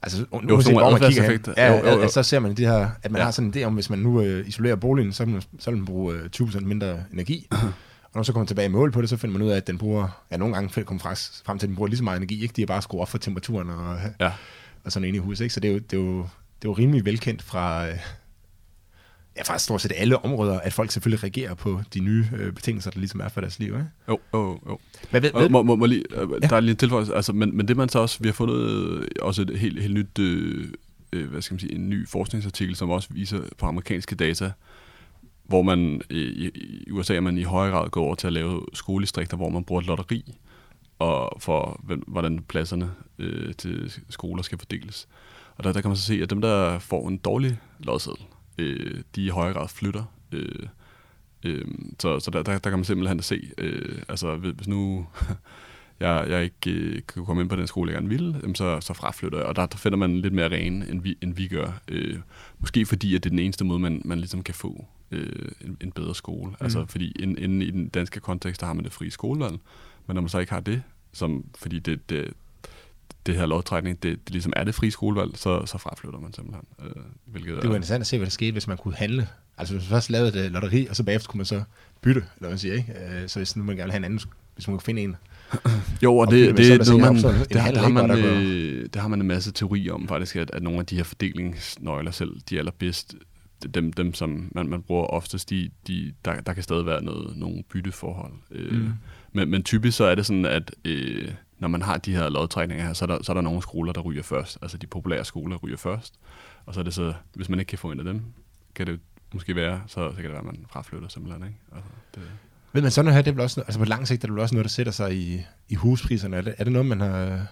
[0.01, 2.09] Altså, nu jo, sådan hvor man kigger hen, ja, jo, jo, jo.
[2.09, 3.23] så ser man det her, at man ja.
[3.23, 5.77] har sådan en idé om, hvis man nu øh, isolerer boligen, så, man, så vil
[5.77, 7.47] man bruge øh, 20% mindre energi.
[8.15, 9.57] og når man så kommer tilbage i mål på det, så finder man ud af,
[9.57, 11.01] at den bruger, ja, nogle gange kommer
[11.45, 12.53] frem til, at den bruger lige så meget energi, ikke?
[12.55, 14.31] De er bare skruet op for temperaturen og, ja.
[14.83, 15.53] og sådan en i huset, ikke?
[15.53, 17.95] Så det er jo, det er jo, det er jo rimelig velkendt fra, øh,
[19.37, 22.91] ja, fra stort set alle områder, at folk selvfølgelig reagerer på de nye øh, betingelser,
[22.91, 23.67] der ligesom er for deres liv.
[23.73, 23.85] Ikke?
[24.07, 24.79] Jo, jo, jo.
[25.11, 26.47] Hvad ved, ved, må, må, må lige, øh, ja.
[26.47, 28.69] Der er lige en tilføjelse, altså, men, men det man så også, vi har fundet
[28.69, 30.67] øh, også et helt, helt nyt, øh,
[31.13, 34.51] øh, hvad skal man sige, en ny forskningsartikel, som også viser på amerikanske data,
[35.47, 36.51] hvor man i,
[36.87, 39.63] i USA er man i højere grad går over til at lave skoledistrikter, hvor man
[39.63, 40.35] bruger et lotteri,
[40.99, 45.07] og for hvordan pladserne øh, til skoler skal fordeles.
[45.57, 48.25] Og der, der kan man så se, at dem, der får en dårlig lodseddel,
[48.57, 50.03] øh, de i højere grad flytter.
[50.31, 50.67] Øh,
[51.43, 51.65] øh,
[51.99, 55.07] så så der, der, der kan man simpelthen se, øh, altså hvis nu
[55.99, 58.81] jeg, jeg ikke øh, kan komme ind på den skole, jeg gerne vil, øh, så,
[58.81, 61.47] så fraflytter jeg, og der, der finder man lidt mere rene, end vi, end vi
[61.47, 61.81] gør.
[61.87, 62.19] Øh,
[62.59, 65.77] måske fordi, at det er den eneste måde, man, man ligesom kan få øh, en,
[65.81, 66.49] en bedre skole.
[66.49, 66.55] Mm.
[66.59, 69.57] Altså fordi inden, inden i den danske kontekst, der har man det frie skolevalg,
[70.07, 72.33] men når man så ikke har det, som, fordi det, det,
[73.25, 76.65] det her lovtrækning, det, det ligesom er det frie skolevalg, så, så fraflytter man simpelthen.
[76.79, 79.27] Øh, hvilket det var er, interessant at se, hvad der skete, hvis man kunne handle.
[79.57, 81.63] Altså hvis man først lavede et lotteri, og så bagefter kunne man så
[82.01, 82.93] bytte, eller hvad man siger, ikke?
[82.93, 84.19] Øh, så hvis nu man gerne vil have en anden,
[84.55, 85.15] hvis man kunne finde en.
[86.03, 89.27] jo, og det, det, det, man, det, det, har man, øh, det har man en
[89.27, 93.15] masse teori om faktisk, at, at nogle af de her fordelingsnøgler selv, de allerbedst,
[93.73, 97.37] dem, dem som man, man bruger oftest, de, de, der, der kan stadig være noget,
[97.37, 98.33] nogle bytteforhold.
[98.51, 98.93] Øh, mm.
[99.33, 102.85] men, men typisk så er det sådan, at øh, når man har de her lodtrækninger
[102.85, 104.57] her, så er, der, så er der nogle skoler, der ryger først.
[104.61, 106.13] Altså de populære skoler ryger først.
[106.65, 108.21] Og så er det så, hvis man ikke kan få en af dem,
[108.75, 108.99] kan det
[109.33, 111.43] måske være, så, så kan det være, at man fraflytter simpelthen.
[111.43, 111.57] Ikke?
[111.75, 112.23] Altså, det,
[112.73, 114.63] Ved man sådan her, det er også, altså på lang sigt er det også noget,
[114.63, 116.37] der sætter sig i, i huspriserne.
[116.37, 117.45] Er det, er det noget, man har...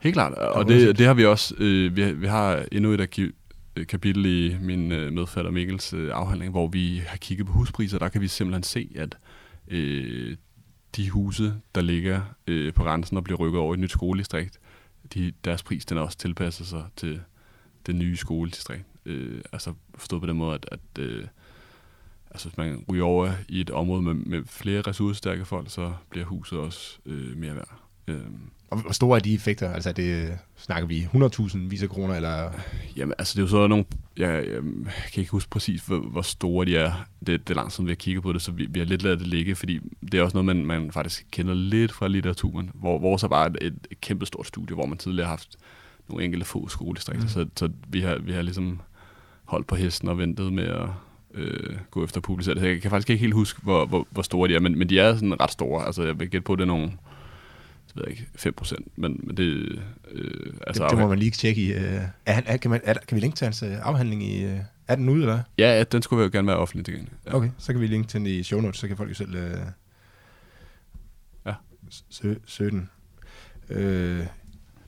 [0.00, 1.54] Helt klart, og det, det har vi også.
[1.58, 3.32] Øh, vi, vi har endnu et arkiv,
[3.78, 7.98] Øh, kapitel i min øh, medfatter Mikkels øh, afhandling, hvor vi har kigget på huspriser.
[7.98, 9.18] Der kan vi simpelthen se, at
[9.68, 10.36] øh,
[10.96, 14.60] de huse, der ligger øh, på grænsen og bliver rykket over i et nyt skoledistrikt,
[15.14, 17.20] de, deres pris den også tilpasser sig til
[17.86, 18.84] det nye skoledistrikt.
[19.04, 21.26] Øh, altså forstået på den måde, at, at øh,
[22.30, 26.26] altså, hvis man ryger over i et område med, med flere ressourcestærke folk, så bliver
[26.26, 27.80] huset også øh, mere værd.
[28.08, 28.20] Øh,
[28.70, 29.72] og hvor store er de effekter?
[29.72, 32.14] Altså det, snakker vi 100.000 vis af kroner?
[32.14, 32.50] Eller?
[32.96, 33.84] Jamen altså det er jo så nogle,
[34.16, 34.62] jeg, jeg
[35.12, 36.92] kan ikke huske præcis, hvor, hvor store de er.
[37.26, 39.02] Det, det er langt siden vi har kigget på det, så vi, vi har lidt
[39.02, 39.80] ladet det ligge, fordi
[40.12, 43.46] det er også noget, man, man faktisk kender lidt fra litteraturen, hvor vores er bare
[43.46, 45.56] et, et, et kæmpe stort studie, hvor man tidligere har haft
[46.08, 47.28] nogle enkelte få skoledistrikter, mm.
[47.28, 48.80] så, så vi, har, vi har ligesom
[49.44, 50.88] holdt på hesten og ventet med at
[51.34, 52.62] øh, gå efter at publicere det.
[52.62, 54.88] Så jeg kan faktisk ikke helt huske, hvor, hvor, hvor store de er, men, men
[54.88, 55.86] de er sådan ret store.
[55.86, 56.92] Altså jeg vil gætte på, det er nogle
[57.96, 58.26] ved jeg ikke,
[58.60, 59.78] 5%, men, men det,
[60.10, 61.72] øh, altså, det, det, må man lige tjekke i.
[61.72, 64.44] Øh, er, han, er, kan, man, er, kan vi linke til hans øh, afhandling i...
[64.44, 64.58] Øh,
[64.88, 67.18] er den ude, eller ja, ja, den skulle jo gerne være offentlig tilgængelig.
[67.26, 67.34] Ja.
[67.34, 69.34] Okay, så kan vi linke til den i show notes, så kan folk jo selv
[69.34, 69.58] øh,
[71.46, 71.54] Ja.
[72.10, 72.90] sø, søge den.
[73.70, 74.26] Øh,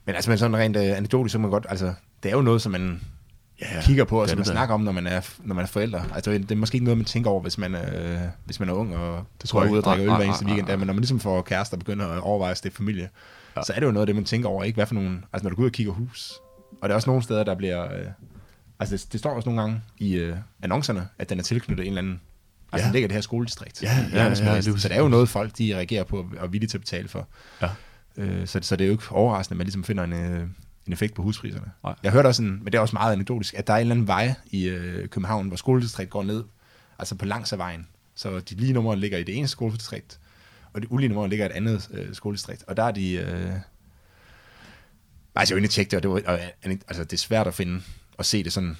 [0.05, 1.93] men altså, men sådan rent øh, anekdotisk, så man godt, altså,
[2.23, 3.01] det er jo noget, som man
[3.61, 5.63] Ja, ja, kigger på, og som man det snakker om, når man er, når man
[5.63, 6.03] er forældre.
[6.15, 8.73] Altså, det er måske ikke noget, man tænker over, hvis man, øh, hvis man er
[8.73, 9.85] ung, og Det tror jeg ud og ikke.
[9.89, 10.67] drikker øl hver eneste weekend.
[10.67, 13.01] men når man ligesom får kærester og begynder at overveje at stifte familie,
[13.55, 13.59] Ja.
[13.59, 13.63] ja.
[13.65, 15.43] så er det jo noget af det, man tænker over, ikke hvad for nogle, altså
[15.43, 16.33] når du går ud og kigger hus.
[16.81, 18.05] Og der er også nogle steder, der bliver, øh,
[18.79, 21.91] altså det, det står også nogle gange i øh, annoncerne, at den er tilknyttet en
[21.91, 22.21] eller anden,
[22.71, 22.87] altså Ja.
[22.87, 23.83] den ligger i det her skoledistrikt.
[23.83, 24.45] Ja, ja, ja, Madsen.
[24.73, 26.81] lige så det er jo noget, folk de reagerer på og er villige til at
[26.81, 27.27] betale for.
[27.61, 27.69] Ja.
[28.17, 30.47] Øh, så, så det er jo ikke overraskende, at man ligesom finder en, øh,
[30.87, 31.71] en effekt på huspriserne.
[31.83, 31.95] Nej.
[32.03, 33.95] Jeg hørte også, en, men det er også meget anekdotisk, at der er en eller
[33.95, 36.43] anden vej i øh, København, hvor skoledistrikt går ned,
[36.99, 37.87] altså på langs af vejen.
[38.15, 40.19] Så de lige numre ligger i det ene skoledistrikt,
[40.73, 42.63] og de ulige numre ligger i et andet øh, skoledistrikt.
[42.67, 43.13] Og der er de...
[43.13, 43.51] Øh,
[45.35, 47.17] altså, jeg var inde og tjekke det, og det, var, og, øh, altså, det er
[47.17, 47.81] svært at finde
[48.17, 48.77] og se det sådan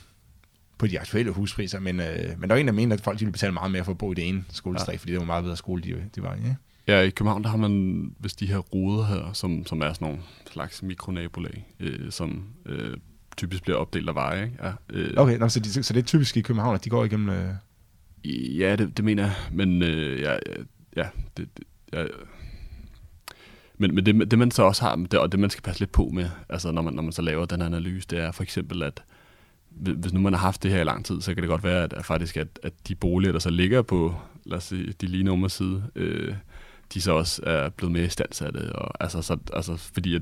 [0.77, 3.25] på de aktuelle huspriser, men, øh, men der er en, der mener, at folk de
[3.25, 5.01] ville betale meget mere for at bo i det ene skoledistrikt, ja.
[5.01, 6.39] fordi det var meget bedre skole, de, de var i.
[6.39, 6.55] Ja?
[6.87, 10.07] Ja, i København, der har man hvis de her ruder her, som, som er sådan
[10.07, 10.21] nogle
[10.51, 12.97] slags mikronabolag, øh, som øh,
[13.37, 14.43] typisk bliver opdelt af veje.
[14.43, 14.55] Ikke?
[14.63, 17.05] Ja, øh, Okay, nå, så, de, så det er typisk i København, at de går
[17.05, 17.29] igennem...
[17.29, 17.53] Øh,
[18.57, 20.37] Ja, det, det mener jeg, men øh, ja,
[20.95, 21.07] ja,
[21.37, 22.05] det, det, ja,
[23.77, 25.91] men, men det, det man så også har, det, og det man skal passe lidt
[25.91, 28.43] på med, altså når man, når man så laver den her analyse, det er for
[28.43, 29.03] eksempel, at
[29.69, 31.63] hvis hvis nu man har haft det her i lang tid, så kan det godt
[31.63, 34.15] være, at, at faktisk, at, at de boliger, der så ligger på,
[34.45, 36.35] lad os sige, de lige nummer side, øh,
[36.93, 40.21] de så også er blevet mere istandsatte, og altså, så, altså fordi at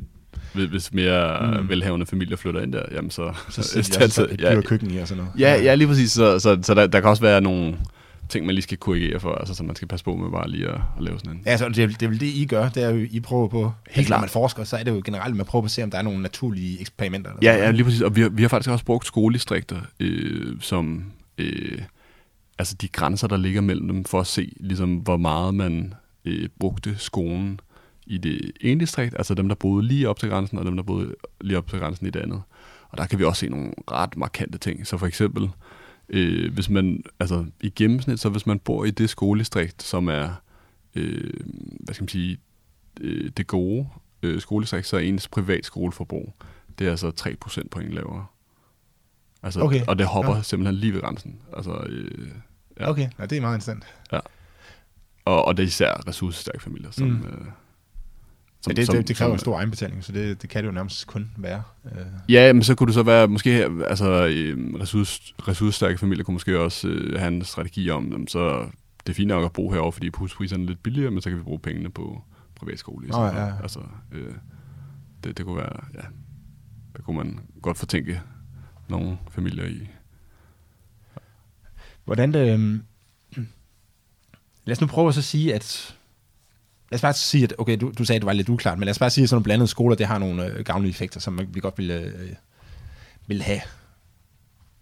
[0.54, 1.70] hvis- mere Mm.
[1.70, 5.08] velhavende familier flytter ind der, jamen så, så sætter de også et køkken i og
[5.08, 5.40] sådan noget.
[5.40, 6.12] Ja, ja lige præcis.
[6.12, 7.78] Så, så, så der, der kan også være nogle
[8.30, 10.68] ting, man lige skal korrigere for, altså, så man skal passe på med bare lige
[10.68, 11.42] at, at lave sådan en.
[11.46, 13.60] Ja, så det, det er vel det, I gør, det er jo, I prøver på,
[13.62, 14.22] Helt altså, når klart.
[14.22, 16.02] man forsker, så er det jo generelt, man prøver på at se, om der er
[16.02, 17.32] nogle naturlige eksperimenter.
[17.32, 18.02] Eller Ja, sådan ja, lige præcis.
[18.02, 21.04] Og vi har, vi har faktisk også brugt skoledistrikter, øh, som
[21.38, 21.82] øh,
[22.60, 25.94] altså de grænser, der ligger mellem dem, for at se, ligesom, hvor meget man
[26.30, 27.60] øh, brugte skolen
[28.06, 30.84] i det ene distrikt, altså dem, der boede lige op til grænsen, og dem, der
[30.84, 32.42] boede lige op til grænsen i det andet.
[32.90, 34.88] Og der kan vi også se nogle ret markante ting.
[34.88, 35.50] Så for eksempel,
[36.10, 40.30] øh, hvis man, altså i gennemsnit, så hvis man bor i det skoledistrikt, som er,
[40.96, 41.34] øh,
[41.80, 42.38] hvad skal man sige,
[43.02, 43.88] øh, det gode
[44.24, 46.34] øh, skoledistrikt, så er ens privat skoleforbrug,
[46.80, 48.26] det er altså 3 procentpoint lavere.
[49.44, 49.82] Altså, Okay.
[49.88, 50.38] Og det hopper Ja.
[50.38, 50.44] ja.
[50.44, 51.40] simpelthen lige ved grænsen.
[51.54, 52.28] Altså, øh,
[52.80, 52.90] ja.
[52.90, 53.84] Okay, ja, det er meget interessant.
[55.26, 57.08] Og, og det er især ressourcestærke familier, som...
[57.08, 57.16] Mm.
[57.16, 57.46] Øh,
[58.68, 61.08] Men det, det, det kræver en stor egenbetaling, så det, det kan det jo nærmest
[61.08, 61.64] kun være.
[61.86, 63.50] Øh, Ja, men så kunne det så være, måske,
[63.88, 68.66] altså øh, ressource, ressourcestærke familier kunne måske også øh, have en strategi om, jamen, så
[69.08, 71.38] det er fint nok at bo herovre, fordi huspriserne er lidt billigere, men så kan
[71.38, 72.24] vi bruge pengene på
[72.56, 73.08] privatskole.
[73.14, 73.26] for.
[73.26, 73.54] ja, ja.
[73.62, 73.80] Altså,
[74.12, 74.34] øh,
[75.24, 76.02] det, det kunne være, ja,
[76.96, 78.22] det kunne man godt fortænke
[78.90, 79.88] nogle familier i.
[82.06, 82.82] Hvordan det
[84.70, 85.96] lad os nu prøve at så sige, at...
[86.92, 88.86] Lad os bare sige, at okay, du, du sagde, at det var lidt uklart, men
[88.86, 91.20] lad os bare sige, at sådan nogle blandede skoler, det har nogle øh, gavnlige effekter,
[91.20, 92.30] som vi godt vil, øh,
[93.28, 93.62] vil have,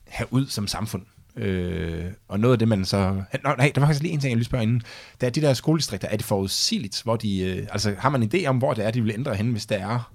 [0.07, 1.05] have ud som samfund.
[1.35, 3.23] Øh, og noget af det, man så...
[3.43, 4.81] Nå, nej, der var faktisk lige en ting, jeg lige spørge inden.
[5.21, 7.39] Det er de der skoledistrikter, er det forudsigeligt, hvor de...
[7.39, 9.65] Øh, altså, har man en idé om, hvor det er, de vil ændre hen, hvis
[9.65, 10.11] det er...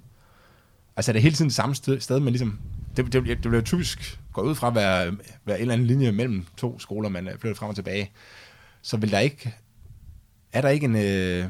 [0.95, 2.59] Altså, er det hele tiden det samme sted, sted men ligesom...
[2.97, 5.87] Det, det, det bliver jo typisk gå ud fra at være, være en eller anden
[5.87, 8.11] linje mellem to skoler, man flytter frem og tilbage.
[8.81, 9.55] Så vil der ikke...
[10.53, 10.95] Er der ikke en...
[10.95, 11.45] Øh,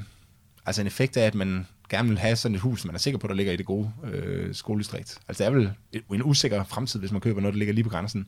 [0.65, 3.17] altså en effekt af, at man gerne vil have sådan et hus, man er sikker
[3.17, 5.17] på, der ligger i det gode øh, skoledistrikt.
[5.27, 5.71] Altså det er vel
[6.13, 8.27] en usikker fremtid, hvis man køber noget, der ligger lige på grænsen.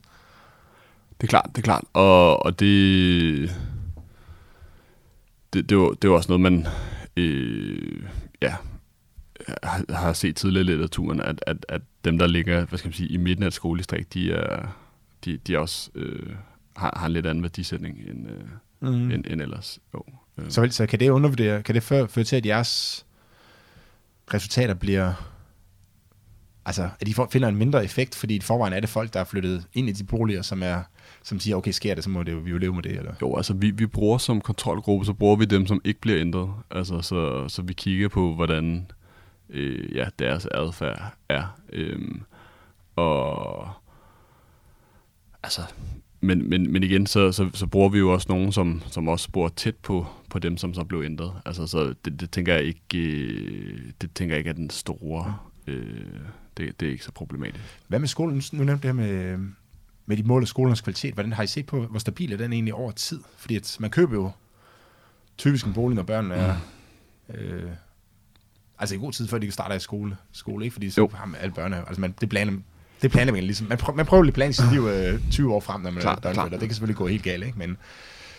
[1.20, 1.84] Det er klart, det er klart.
[1.92, 3.50] Og, og det,
[5.52, 6.66] det, det, var, det var også noget, man
[7.16, 8.02] øh,
[8.42, 8.54] ja,
[9.62, 12.94] har, har set tidligere i litteraturen, at, at, at dem, der ligger hvad skal man
[12.94, 14.68] sige, i midten af et skoledistrikt, de er,
[15.24, 16.34] de, de også øh,
[16.76, 18.44] har, har en lidt anden værdisætning end, øh,
[18.80, 19.10] mm.
[19.10, 19.78] end, end ellers.
[19.94, 20.04] Jo.
[20.38, 20.50] Øh.
[20.50, 23.06] Så, så kan det undervurdere, kan det føre, føre til, at jeres
[24.34, 25.12] resultater bliver,
[26.66, 29.24] altså at de finder en mindre effekt, fordi i forvejen er det folk, der er
[29.24, 30.82] flyttet ind i de boliger, som er,
[31.22, 33.14] som siger, okay, sker det, så må det jo, vi jo leve med det, eller?
[33.22, 36.50] Jo, altså vi, vi bruger som kontrolgruppe, så bruger vi dem, som ikke bliver ændret.
[36.70, 38.90] Altså så, så vi kigger på, hvordan
[39.50, 41.58] øh, ja, deres adfærd er.
[41.72, 42.22] Øhm,
[42.96, 43.68] og
[45.42, 45.62] altså,
[46.20, 49.30] men, men, men igen, så, så, så bruger vi jo også nogen, som, som også
[49.30, 50.06] bor tæt på,
[50.36, 51.32] på dem, som så blev ændret.
[51.46, 55.36] Altså, så det, det tænker jeg ikke, øh, det tænker jeg ikke er den store,
[55.66, 55.86] øh,
[56.56, 57.64] det, det er ikke så problematisk.
[57.88, 58.42] Hvad med skolen?
[58.52, 59.38] Nu nævnte det her med,
[60.06, 61.14] med de mål af skolernes kvalitet.
[61.14, 63.20] Hvordan har I set på, hvor stabil er den egentlig over tid?
[63.36, 64.30] Fordi at man køber jo
[65.38, 66.56] typisk en bolig, når børnene er
[67.34, 67.62] øh,
[68.78, 70.72] Altså i god tid, før de starter i skole, skole ikke?
[70.74, 71.10] Fordi så Jo.
[71.14, 71.76] har man alle børne.
[71.76, 72.52] Altså man, det planer,
[73.02, 73.66] det planer man ligesom.
[73.66, 76.24] Man, prøver, man prøver at planlægge sit liv øh, 20 år frem, når man Klart,
[76.24, 76.44] er klart.
[76.54, 77.58] og det kan selvfølgelig gå helt galt, ikke?
[77.58, 77.76] Men,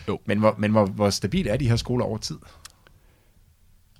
[0.08, 0.20] Jo.
[0.26, 2.38] men, hvor, men hvor, hvor stabile er de her skoler over tid?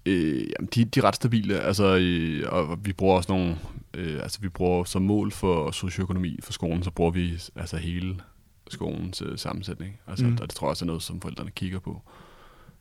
[0.07, 3.59] Øh, jamen, de, de er ret stabile, altså, øh, og vi bruger også nogle,
[3.95, 8.21] øh, altså vi bruger som mål for socioøkonomi for skolen, så bruger vi altså hele
[8.71, 10.31] skolens øh, sammensætning, altså, Mm.
[10.31, 10.39] mm.
[10.41, 12.03] og det tror jeg også er noget, som forældrene kigger på.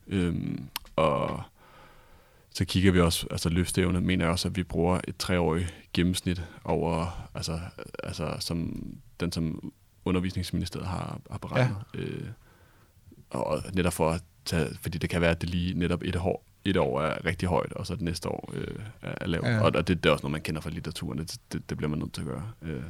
[0.08, 0.64] Øhm,
[0.96, 1.42] og
[2.52, 6.42] så kigger vi også, altså løftevne, mener jeg også, at vi bruger et treårigt gennemsnit
[6.64, 7.60] over, altså,
[8.04, 8.88] altså som
[9.20, 9.72] den, som
[10.06, 11.76] undervisningsministeriet har, har beregnet.
[11.94, 12.00] Ja.
[12.00, 12.28] Øh,
[13.30, 16.44] og netop for at tage, fordi det kan være, at det lige netop et år,
[16.66, 19.46] et år er rigtig højt, og så det næste år øh, er, lavt.
[19.46, 19.52] Ja.
[19.54, 19.60] Ja.
[19.62, 21.90] Og, og det, det er også noget, man kender fra litteraturen, det, det, det bliver
[21.90, 22.44] man nødt til at gøre.
[22.62, 22.82] Øh,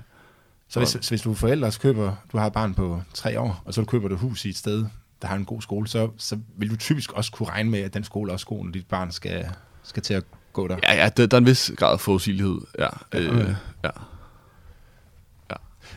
[0.69, 3.61] Så hvis, så hvis du forældre, så køber, du har et barn på tre år,
[3.65, 4.85] og så du køber du hus i et sted,
[5.21, 7.93] der har en god skole, så, så vil du typisk også kunne regne med, at
[7.93, 9.49] den skole også god, når dit barn skal,
[9.83, 10.23] skal til at
[10.53, 10.77] gå der.
[10.83, 12.61] ja, ja, det, der er en vis grad af forudsigelighed.
[12.79, 13.55] Ja, Ja, øh, okay.
[13.83, 13.89] ja.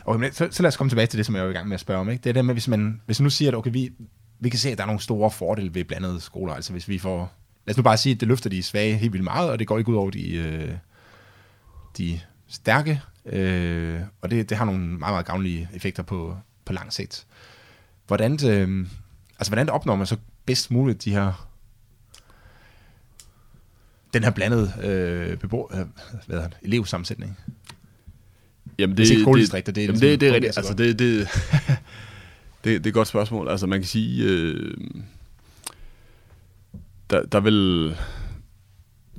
[0.05, 1.67] Okay, men så, så lad os komme tilbage til det, som jeg var i gang
[1.67, 2.09] med at spørge om.
[2.09, 2.23] Ikke?
[2.23, 3.89] Det er det med, hvis man, hvis man nu siger, at okay, vi,
[4.41, 6.53] vi kan se, at der er nogle store fordele ved blandede skoler.
[6.53, 7.33] Altså hvis vi får...
[7.65, 9.67] Lad os nu bare sige, at det løfter de svage helt vildt meget, og det
[9.67, 10.71] går ikke ud over de, øh,
[11.97, 13.01] de stærke.
[13.25, 17.25] Øh, og det, det har nogle meget, meget gavnlige effekter på, på lang sigt.
[18.07, 18.87] Hvordan, øh,
[19.39, 21.47] altså, hvordan opnår man så bedst muligt de her
[24.13, 25.85] den her blandede øh, bebo, øh, hvad
[26.29, 27.37] hedder det, elevsammensætning?
[28.79, 30.53] Jamen, Hvis ikke skoledistrikter, det er jamen, ligesom- det, det er rigtigt.
[30.53, 31.27] så Altså, det, det,
[32.63, 33.49] det, det er et godt spørgsmål.
[33.49, 34.73] Altså, man kan sige, øh,
[37.09, 37.95] der, der vil...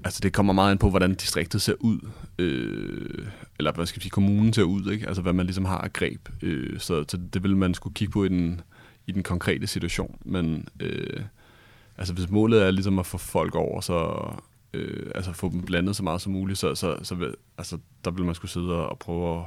[0.04, 1.98] Altså, det kommer meget ind på, hvordan distriktet ser ud.
[2.38, 3.26] Øh,
[3.58, 5.06] eller hvad skal vi sige, kommunen ser ud, ikke?
[5.06, 6.28] Altså, hvad man ligesom har af greb.
[6.42, 8.60] Øh, så, så det vil man skulle kigge på i den,
[9.06, 10.18] i den konkrete situation.
[10.24, 11.20] Men øh,
[11.98, 14.28] altså, hvis målet er ligesom at få folk over, så
[14.74, 18.10] øh, altså få dem blandet så meget som muligt, så, så, så vil, altså, der
[18.10, 19.44] vil man skulle sidde og prøve at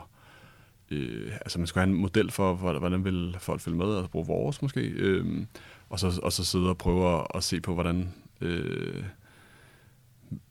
[0.92, 4.10] øh, altså man skulle have en model for, hvor- hvordan vil folk følge med, altså
[4.12, 5.46] bruge vores måske, øh,
[5.90, 9.04] og, så, og så sidde og prøve at, at se på, hvordan, øh,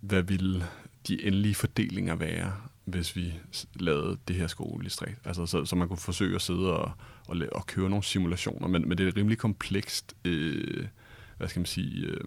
[0.01, 0.65] hvad ville
[1.09, 2.53] de endelige fordelinger være,
[2.85, 3.35] hvis vi
[3.75, 5.15] lavede det her skolelistræt.
[5.25, 6.93] Altså, så, så man kunne forsøge at sidde og,
[7.29, 10.87] og, og køre nogle simulationer, men, men det er et rimelig komplekst, øh,
[11.39, 12.21] hvad skal man sige, øh,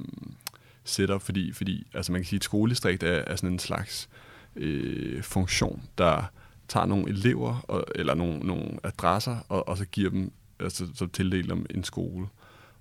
[0.84, 4.10] setup, fordi, fordi altså man kan sige, at et skolelistræt er, er sådan en slags
[4.55, 6.32] øh, funktion, der
[6.68, 11.07] tager nogle elever, og, eller nogle, nogle adresser, og, og så giver dem, altså så
[11.07, 12.28] tildeler dem en skole.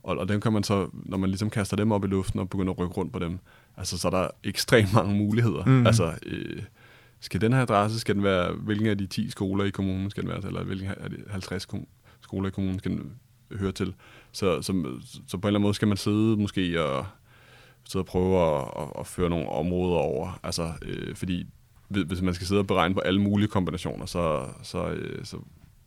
[0.02, 2.50] Og, og dem kan man så, når man ligesom kaster dem op i luften og
[2.50, 3.38] begynder at rykke rundt på dem,
[3.76, 5.64] altså så er der ekstremt mange muligheder.
[5.64, 5.86] Mm.
[5.86, 6.62] Altså, øh,
[7.20, 10.22] skal den her adresse, skal den være, hvilken af de 10 skoler i kommunen skal
[10.22, 11.86] den være eller hvilken af de 50 kom-
[12.20, 13.12] skoler i kommunen skal den
[13.52, 13.94] høre til.
[14.32, 14.72] Så, så,
[15.26, 17.06] så på en eller anden måde skal man sidde måske og
[17.88, 20.40] sidde og prøve at, at, at føre nogle områder over.
[20.42, 21.46] Altså, øh, fordi
[21.88, 25.36] hvis man skal sidde og beregne på alle mulige kombinationer, så, så, øh, så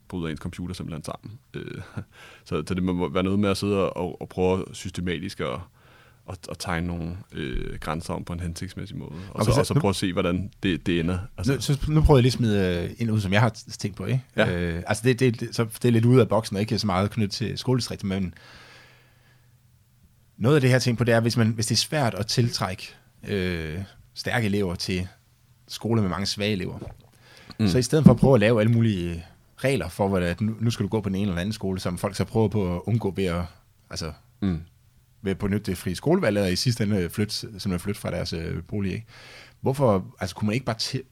[0.08, 1.38] bryder ens computer simpelthen sammen.
[1.54, 1.82] Øh,
[2.44, 5.58] så, så det må være noget med at sidde og, og prøve systematisk at,
[6.30, 9.12] at, at tegne nogle øh, grænser om på en hensigtsmæssig måde.
[9.30, 11.18] Og, så, så og så nu- prøve at se, hvordan det, det ender.
[11.38, 13.50] Altså, nu, så, nu prøver jeg lige at smide øh, en ud, som jeg har
[13.78, 14.04] tænkt på.
[14.04, 14.22] Ikke?
[14.36, 14.60] Ja.
[14.60, 16.86] Øh, altså det, det, det, så det er lidt ude af boksen, og ikke så
[16.86, 18.34] meget knyttet til skoledistriktet, men
[20.36, 22.26] noget af det her ting på, det er, hvis, man, hvis det er svært at
[22.26, 22.94] tiltrække
[23.28, 23.78] øh,
[24.14, 25.08] stærke elever til
[25.70, 26.78] skoler med mange svage elever,
[27.58, 27.68] mm.
[27.68, 29.24] så i stedet for at prøve at lave alle mulige
[29.56, 32.16] regler for, hvordan, nu, skal du gå på den ene eller anden skole, som folk
[32.16, 33.42] så prøver på at undgå ved at,
[33.90, 34.12] altså,
[34.42, 34.60] Mm.
[35.22, 38.32] ved at benytte det frie skolevalg, eller i sidste ende flytte, simpelthen flytte fra deres
[38.32, 38.92] øh, bolig.
[38.92, 39.06] Ikke?
[39.60, 41.02] Hvorfor, altså kunne man ikke bare til,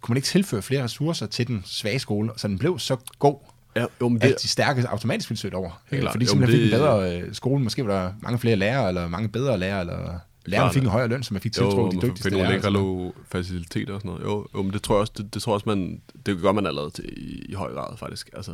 [0.00, 3.36] kunne man ikke tilføre flere ressourcer til den svage skole, så den blev så god,
[3.76, 4.32] Ja, jo, men det...
[4.32, 5.82] at de stærke automatisk ville søge over?
[5.90, 6.12] Helt klart.
[6.12, 8.56] Fordi Jo, simpelthen men fik en det- bedre øh, skole, måske var der mange flere
[8.56, 10.74] lærere, eller mange bedre lærere, eller lærerne Klart.
[10.74, 12.48] fik en højere løn, så man fik jo, tiltrukket de dygtigste lærere.
[12.52, 13.14] lækre og sådan noget.
[13.16, 14.24] lå faciliteter og sådan noget.
[14.24, 16.52] Jo, jo men det tror jeg også, det, det tror jeg også man, det gør
[16.52, 18.30] man allerede til, i, i høj grad faktisk.
[18.32, 18.52] Altså,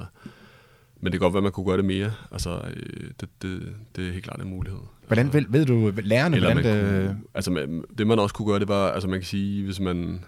[1.01, 2.13] men det kan godt være, man kunne gøre det mere.
[2.33, 4.81] Altså, øh, det, det, det er helt klart en mulighed.
[5.07, 8.35] Hvordan ved, ved du, lærerne, Eller hvordan man det, kunne, altså man, det man også
[8.35, 10.25] kunne gøre, det var, altså man kan sige, hvis man,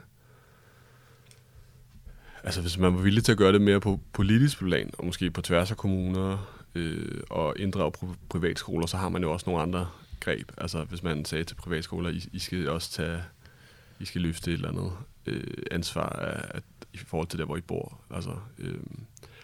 [2.44, 5.30] altså hvis man var villig til at gøre det mere på politisk plan, og måske
[5.30, 9.62] på tværs af kommuner, øh, og inddrage pri- privatskoler, så har man jo også nogle
[9.62, 9.86] andre
[10.20, 10.52] greb.
[10.58, 13.22] Altså hvis man sagde til privatskoler, I, I skal også tage,
[14.00, 14.92] I skal løfte et eller andet
[15.26, 16.62] øh, ansvar af, at,
[16.92, 18.00] i forhold til der, hvor I bor.
[18.10, 18.78] Altså, øh,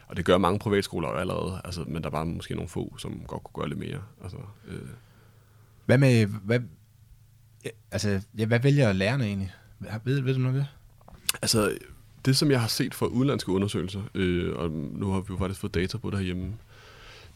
[0.07, 3.23] og det gør mange privatskoler allerede, altså, men der er bare måske nogle få, som
[3.27, 4.03] godt kunne gøre lidt mere.
[4.23, 4.89] Altså, øh,
[5.87, 6.61] hvad med, hvad,
[7.91, 9.53] altså, ja, hvad vælger lærerne egentlig?
[10.05, 10.67] Ved, ved du noget det?
[11.43, 11.79] Altså,
[12.25, 15.61] det som jeg har set fra udlandske undersøgelser, øh, og nu har vi jo faktisk
[15.61, 16.55] fået data på det herhjemme,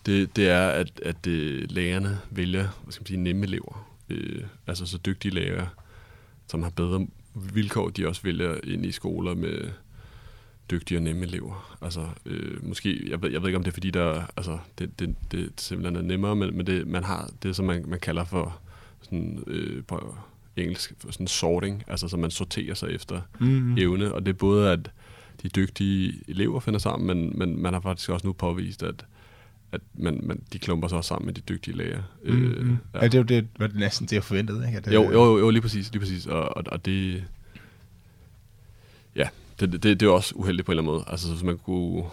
[0.06, 3.90] det, det er, at, at øh, lærerne vælger hvad skal man sige, nemme elever.
[4.10, 5.68] Øh, altså så dygtige lærere,
[6.46, 9.68] som har bedre vilkår, de også vælger ind i skoler med
[10.70, 11.76] dygtige og nemme elever.
[11.82, 14.98] Altså, øh, måske, jeg ved, jeg ved ikke, om det er fordi, der, altså, det,
[14.98, 18.24] det, det simpelthen er nemmere, men, men det, man har det, som man, man kalder
[18.24, 18.60] for
[19.02, 20.14] sådan, øh, på
[20.56, 23.78] engelsk, for sådan sorting, altså så man sorterer sig efter Mm.
[23.78, 24.90] evne, og det er både, at
[25.42, 29.04] de dygtige elever finder sammen, men, men man har faktisk også nu påvist, at,
[29.72, 32.02] at man, man, de klumper sig også sammen med de dygtige læger.
[32.24, 32.78] Mm.
[32.94, 33.00] Ja.
[33.00, 34.66] ja, det er jo det, var det næsten det, jeg forventede.
[34.66, 34.78] Ikke?
[34.78, 36.26] At, Jo, øh, jo, jo, lige præcis, lige præcis.
[36.26, 37.24] Og, og, og det...
[39.16, 39.28] Ja,
[39.60, 41.04] det, det, det er også uheldigt på en eller anden måde.
[41.08, 42.04] Altså, hvis man kunne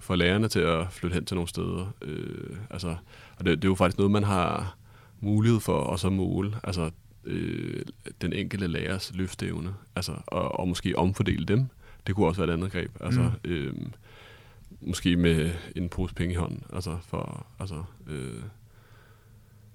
[0.00, 1.94] få lærerne til at flytte hen til nogle steder.
[2.02, 2.96] Øh, altså,
[3.36, 4.76] og det, det er jo faktisk noget, man har
[5.20, 6.56] mulighed for også at måle.
[6.64, 6.90] Altså,
[7.24, 7.82] øh,
[8.20, 9.74] den enkelte lærers løfteevne.
[9.96, 11.66] Altså, og, og måske omfordele dem.
[12.06, 12.90] Det kunne også være et andet greb.
[13.00, 13.50] Altså, mm.
[13.50, 13.74] øh,
[14.86, 16.62] måske med en pose penge i hånden.
[16.72, 18.42] Altså, for, altså, øh,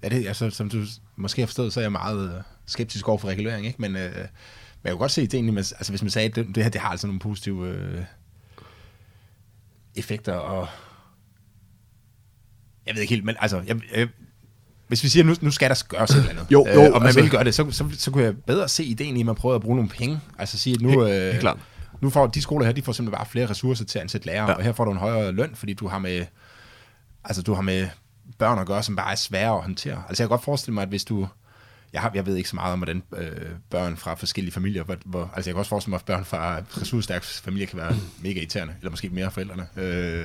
[0.02, 0.82] Ja, det, altså, som du
[1.16, 3.80] måske har forstået, så er jeg meget øh, skeptisk over for regulering, ikke?
[3.82, 6.36] Men, øh, men jeg kan godt se ideen, i, men, altså hvis man sagde, at
[6.36, 8.02] det, det her det har altså nogle positive øh,
[9.96, 10.68] effekter, og
[12.86, 14.08] jeg ved ikke helt, men altså, jeg, jeg,
[14.88, 17.00] hvis vi siger, nu, nu skal der gøres et eller andet, Jo, jo, øh, og
[17.00, 19.26] man altså- vil gøre det, så, så, så kunne jeg bedre se ideen i, at
[19.26, 20.20] man prøver at bruge nogle penge.
[20.38, 21.58] Altså sige, at nu, Helt- øh, helt klart.
[22.00, 24.50] Nu får de skoler her, de får simpelthen bare flere ressourcer til at ansætte lærere,
[24.50, 24.56] ja.
[24.56, 26.26] Og her får du en højere løn, fordi du har med,
[27.24, 27.88] altså du har med
[28.38, 30.02] børn at gøre, som bare er svære at håndtere.
[30.08, 31.28] Altså jeg kan godt forestille mig, at hvis du,
[31.92, 34.96] jeg, har, jeg ved ikke så meget om, hvordan øh, børn fra forskellige familier, hvor,
[35.04, 38.40] hvor, altså jeg kan også forestille mig, at børn fra ressourcestærke familier kan være mega
[38.40, 39.66] irriterende, eller måske mere forældrene.
[39.76, 40.24] Øh,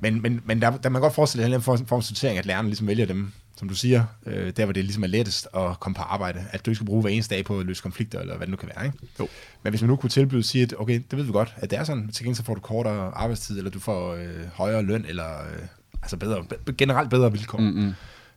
[0.00, 2.46] men, men, men der, der man kan godt forestille sig en form for sortering, at
[2.46, 5.80] lærerne ligesom vælger dem, som du siger, øh, der hvor det ligesom er lettest at
[5.80, 8.20] komme på arbejde, at du ikke skal bruge hver eneste dag på at løse konflikter,
[8.20, 8.98] eller hvad det nu kan være, ikke?
[9.20, 9.28] Jo.
[9.62, 11.78] Men hvis man nu kunne tilbyde sige, at okay, det ved vi godt, at det
[11.78, 15.04] er sådan, til gengæld så får du kortere arbejdstid, eller du får øh, højere løn,
[15.08, 15.62] eller øh,
[16.02, 17.58] altså bedre, be- generelt bedre vilkår.
[17.58, 17.64] Mm.
[17.64, 17.92] mm,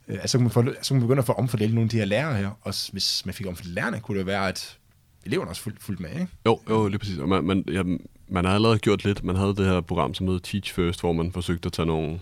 [0.10, 1.90] Øh, altså, så, kan man få, så kan man begynde at få omfordelt nogle af
[1.90, 4.78] de her lærere her, og hvis man fik omfordelt lærerne, kunne det være, at
[5.26, 6.28] eleverne også fulgte fulgt med, ikke?
[6.46, 7.18] Jo, jo, lige præcis.
[7.18, 7.84] Og man, man, ja,
[8.28, 9.24] man har allerede gjort lidt.
[9.24, 12.20] Man havde det her program, som hed Teach First, hvor man forsøgte at tage nogle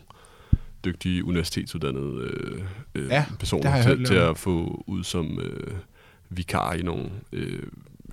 [0.85, 2.61] dygtige universitetsuddannede øh,
[2.95, 5.73] øh, Ja, personer jeg hørt til, til at få ud som øh,
[6.29, 7.63] vikar i nogle øh,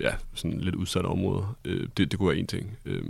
[0.01, 1.57] ja, sådan lidt udsatte områder.
[1.65, 2.77] Øh, det, det kunne være en ting.
[2.85, 3.03] Øh,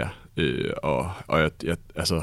[0.00, 2.22] ja, øh, og, og jeg, jeg, altså,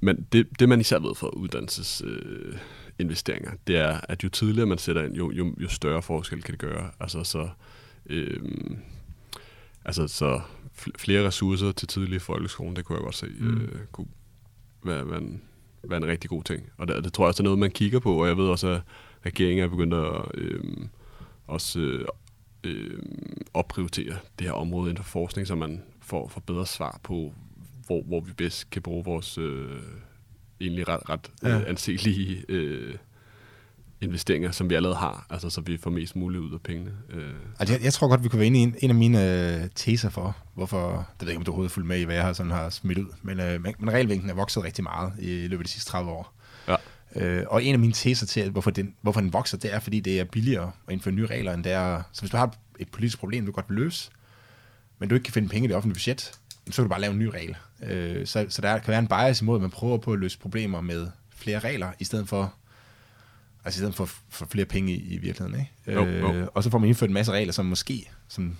[0.00, 2.58] men det, det man især ved fra uddannelsesinvesteringer, øh,
[2.98, 6.52] investeringer, det er, at jo tidligere man sætter ind, jo, jo, jo større forskel kan
[6.52, 6.90] det gøre.
[7.00, 7.48] Altså så,
[8.06, 8.40] øh,
[9.84, 10.40] altså så
[10.78, 13.46] fl- flere ressourcer til tidlig folkeskolen, det kunne jeg godt se, Mm.
[13.46, 13.60] mm.
[13.60, 14.06] øh, kunne
[14.84, 15.42] være, være, en,
[15.84, 16.62] være en rigtig god ting.
[16.78, 18.68] Og det, det tror jeg også er noget, man kigger på, og jeg ved også,
[18.68, 18.80] at
[19.26, 20.60] regeringen er begyndt at øh,
[21.46, 22.06] også øh,
[22.64, 22.98] øh,
[23.54, 27.32] opprioritere det her område inden for forskning, så man får, får bedre svar på,
[27.86, 29.80] hvor, hvor vi bedst kan bruge vores øh,
[30.60, 31.56] egentlig ret, ret Ja.
[31.60, 32.94] øh, anselige øh,
[34.00, 36.90] investeringer, som vi allerede har, altså så vi får mest muligt ud af pengene.
[37.10, 39.52] Øh, Altså, jeg, jeg tror godt, vi kunne være inde i en, en af mine
[39.54, 42.02] øh, teser for, hvorfor, det ved jeg ikke, om du overhovedet er fuldt med i,
[42.02, 43.88] hvad jeg har, sådan har smidt ud, men, øh, men, men
[44.30, 46.34] er vokset rigtig meget i, i løbet af de sidste 30 år.
[46.68, 46.76] Ja.
[47.16, 49.80] Øh, og en af mine teser til, at hvorfor den, hvorfor den vokser, det er,
[49.80, 52.02] fordi det er billigere at indføre nye regler, end det er...
[52.12, 54.10] Så hvis du har et politisk problem, du godt vil løse,
[54.98, 56.20] men du ikke kan finde penge i det offentlige budget,
[56.70, 57.56] så kan du bare lave en ny regel.
[57.82, 60.38] Øh, så, så der kan være en bias imod, at man prøver på at løse
[60.38, 62.54] problemer med flere regler, i stedet for
[63.64, 66.00] Altså i stedet for, for flere penge i, i virkeligheden, ikke?
[66.00, 66.48] Jo, jo.
[66.54, 68.56] og så får man indført en masse regler, som måske, som,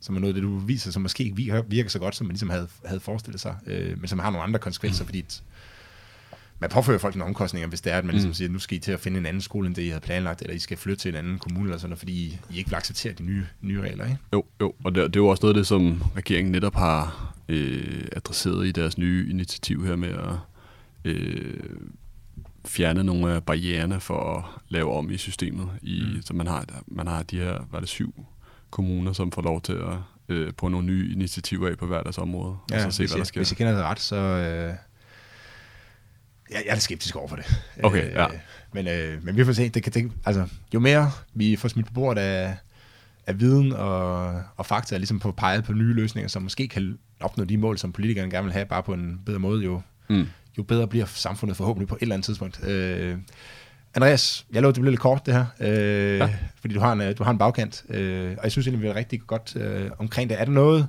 [0.00, 1.36] som er noget det, du viser, som måske ikke
[1.68, 4.44] virker, så godt, som man ligesom havde, havde forestillet sig, øh, men som har nogle
[4.44, 5.42] andre konsekvenser, fordi et,
[6.60, 8.34] man påfører folk nogle omkostninger, hvis det er, at man ligesom Mm.
[8.34, 10.42] siger, nu skal I til at finde en anden skole, end det I havde planlagt,
[10.42, 12.70] eller I skal flytte til en anden kommune, eller sådan noget, fordi I, I ikke
[12.70, 14.18] vil acceptere de nye, nye regler, ikke?
[14.32, 17.34] Jo, jo, og det, det er jo også noget af det, som regeringen netop har
[17.48, 20.34] øh, adresseret i deres nye initiativ her med at
[21.04, 21.60] øh,
[22.68, 25.68] fjerne nogle af barriererne for at lave om i systemet.
[25.82, 26.22] I, Mm.
[26.22, 28.26] Så man har, man har de her, var det syv
[28.70, 29.96] kommuner, som får lov til at
[30.28, 33.18] øh, på nogle nye initiativer af på hver deres område, og så se, hvis, hvad
[33.18, 33.40] der sker.
[33.40, 34.16] hvis jeg kender det ret, så...
[34.16, 34.74] Øh,
[36.50, 37.44] jeg, jeg er lidt skeptisk over for det.
[37.82, 38.26] Okay, ja.
[38.72, 39.68] Men, øh, men vi får se.
[39.68, 42.56] Det kan, det, altså, jo mere vi får smidt på bordet af,
[43.26, 47.44] af viden og, og fakta, ligesom på peget på nye løsninger, som måske kan opnå
[47.44, 50.26] de mål, som politikerne gerne vil have, bare på en bedre måde, jo, Mm.
[50.58, 52.64] Jo bedre bliver samfundet forhåbentlig på et eller andet tidspunkt.
[52.66, 53.16] Øh,
[53.94, 56.34] Andreas, jeg lovede, det blev lidt kort, det her, øh, ja.
[56.60, 58.88] fordi du har en, øh, du har en bagkant, øh, og jeg synes egentlig, vi
[58.88, 60.40] er rigtig godt øh, omkring det.
[60.40, 60.88] Er det noget,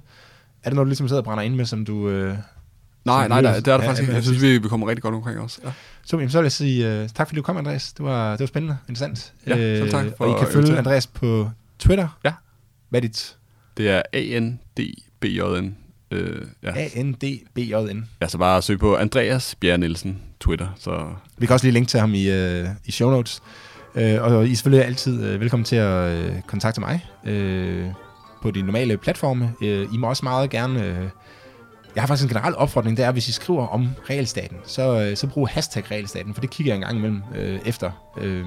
[0.64, 2.10] er det noget, du ligesom sidder og brænder ind med, som du...
[2.10, 2.38] Øh,
[3.06, 4.14] Nej, som nej, nej, det er der faktisk ikke.
[4.14, 5.60] Jeg synes, vi, vi kommer rigtig godt omkring os.
[5.66, 5.72] Ja.
[6.04, 7.94] så, jamen, så vil jeg sige uh, tak, fordi du kom, Andreas.
[7.94, 9.34] Det var, det var spændende og interessant.
[9.48, 10.78] Ja, selv tak for Og I kan følge.
[10.78, 11.50] Andreas på
[11.80, 12.20] Twitter.
[12.26, 12.34] Ja.
[12.90, 13.38] Hvad er dit?
[13.78, 15.76] Det er A-N-D-B-J-N.
[16.12, 16.72] Øh, ja.
[16.76, 18.06] A-N-D-B-J-N.
[18.22, 20.68] ja, så bare søg på Andreas Bjerre Nielsen, Twitter.
[20.80, 21.08] Så
[21.38, 23.42] Vi kan også lige linke til ham i, uh, i show notes.
[23.96, 27.88] Øh, og I er selvfølgelig altid øh, velkommen til at øh, kontakte mig øh,
[28.42, 29.54] på de normale platforme.
[29.62, 30.86] Øh, I må også meget gerne...
[30.86, 31.10] Øh,
[31.96, 35.02] jeg har faktisk en generel opfordring, det er, at hvis I skriver om regelstaten, så,
[35.02, 37.92] øh, så brug hashtag regelstaten, for det kigger jeg en gang imellem øh, efter.
[38.22, 38.46] Øh,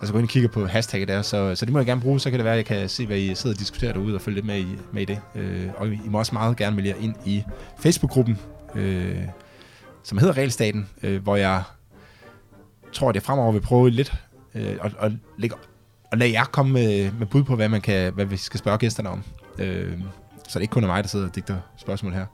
[0.00, 2.20] altså gå ind og kigge på hashtagget der, så, så det må jeg gerne bruge,
[2.20, 4.20] så kan det være, at jeg kan se, hvad I sidder og diskuterer derude og
[4.20, 5.20] følge lidt med i, med i det.
[5.34, 7.44] Øh, og I må også meget gerne melde jer ind i
[7.78, 8.38] Facebook-gruppen,
[8.74, 9.18] øh,
[10.02, 11.62] som hedder Realstaten, øh, hvor jeg
[12.92, 14.14] tror, at jeg fremover vil prøve lidt
[14.54, 15.56] øh, at, at, lægge,
[16.12, 18.78] at lade jer komme med, med bud på, hvad, man kan, hvad vi skal spørge
[18.78, 19.22] gæsterne om.
[19.58, 19.98] Øh,
[20.48, 22.26] så det er ikke kun er mig, der sidder og digter spørgsmål her.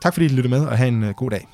[0.00, 1.48] Tak fordi I lyttede med, og have en øh, god dag.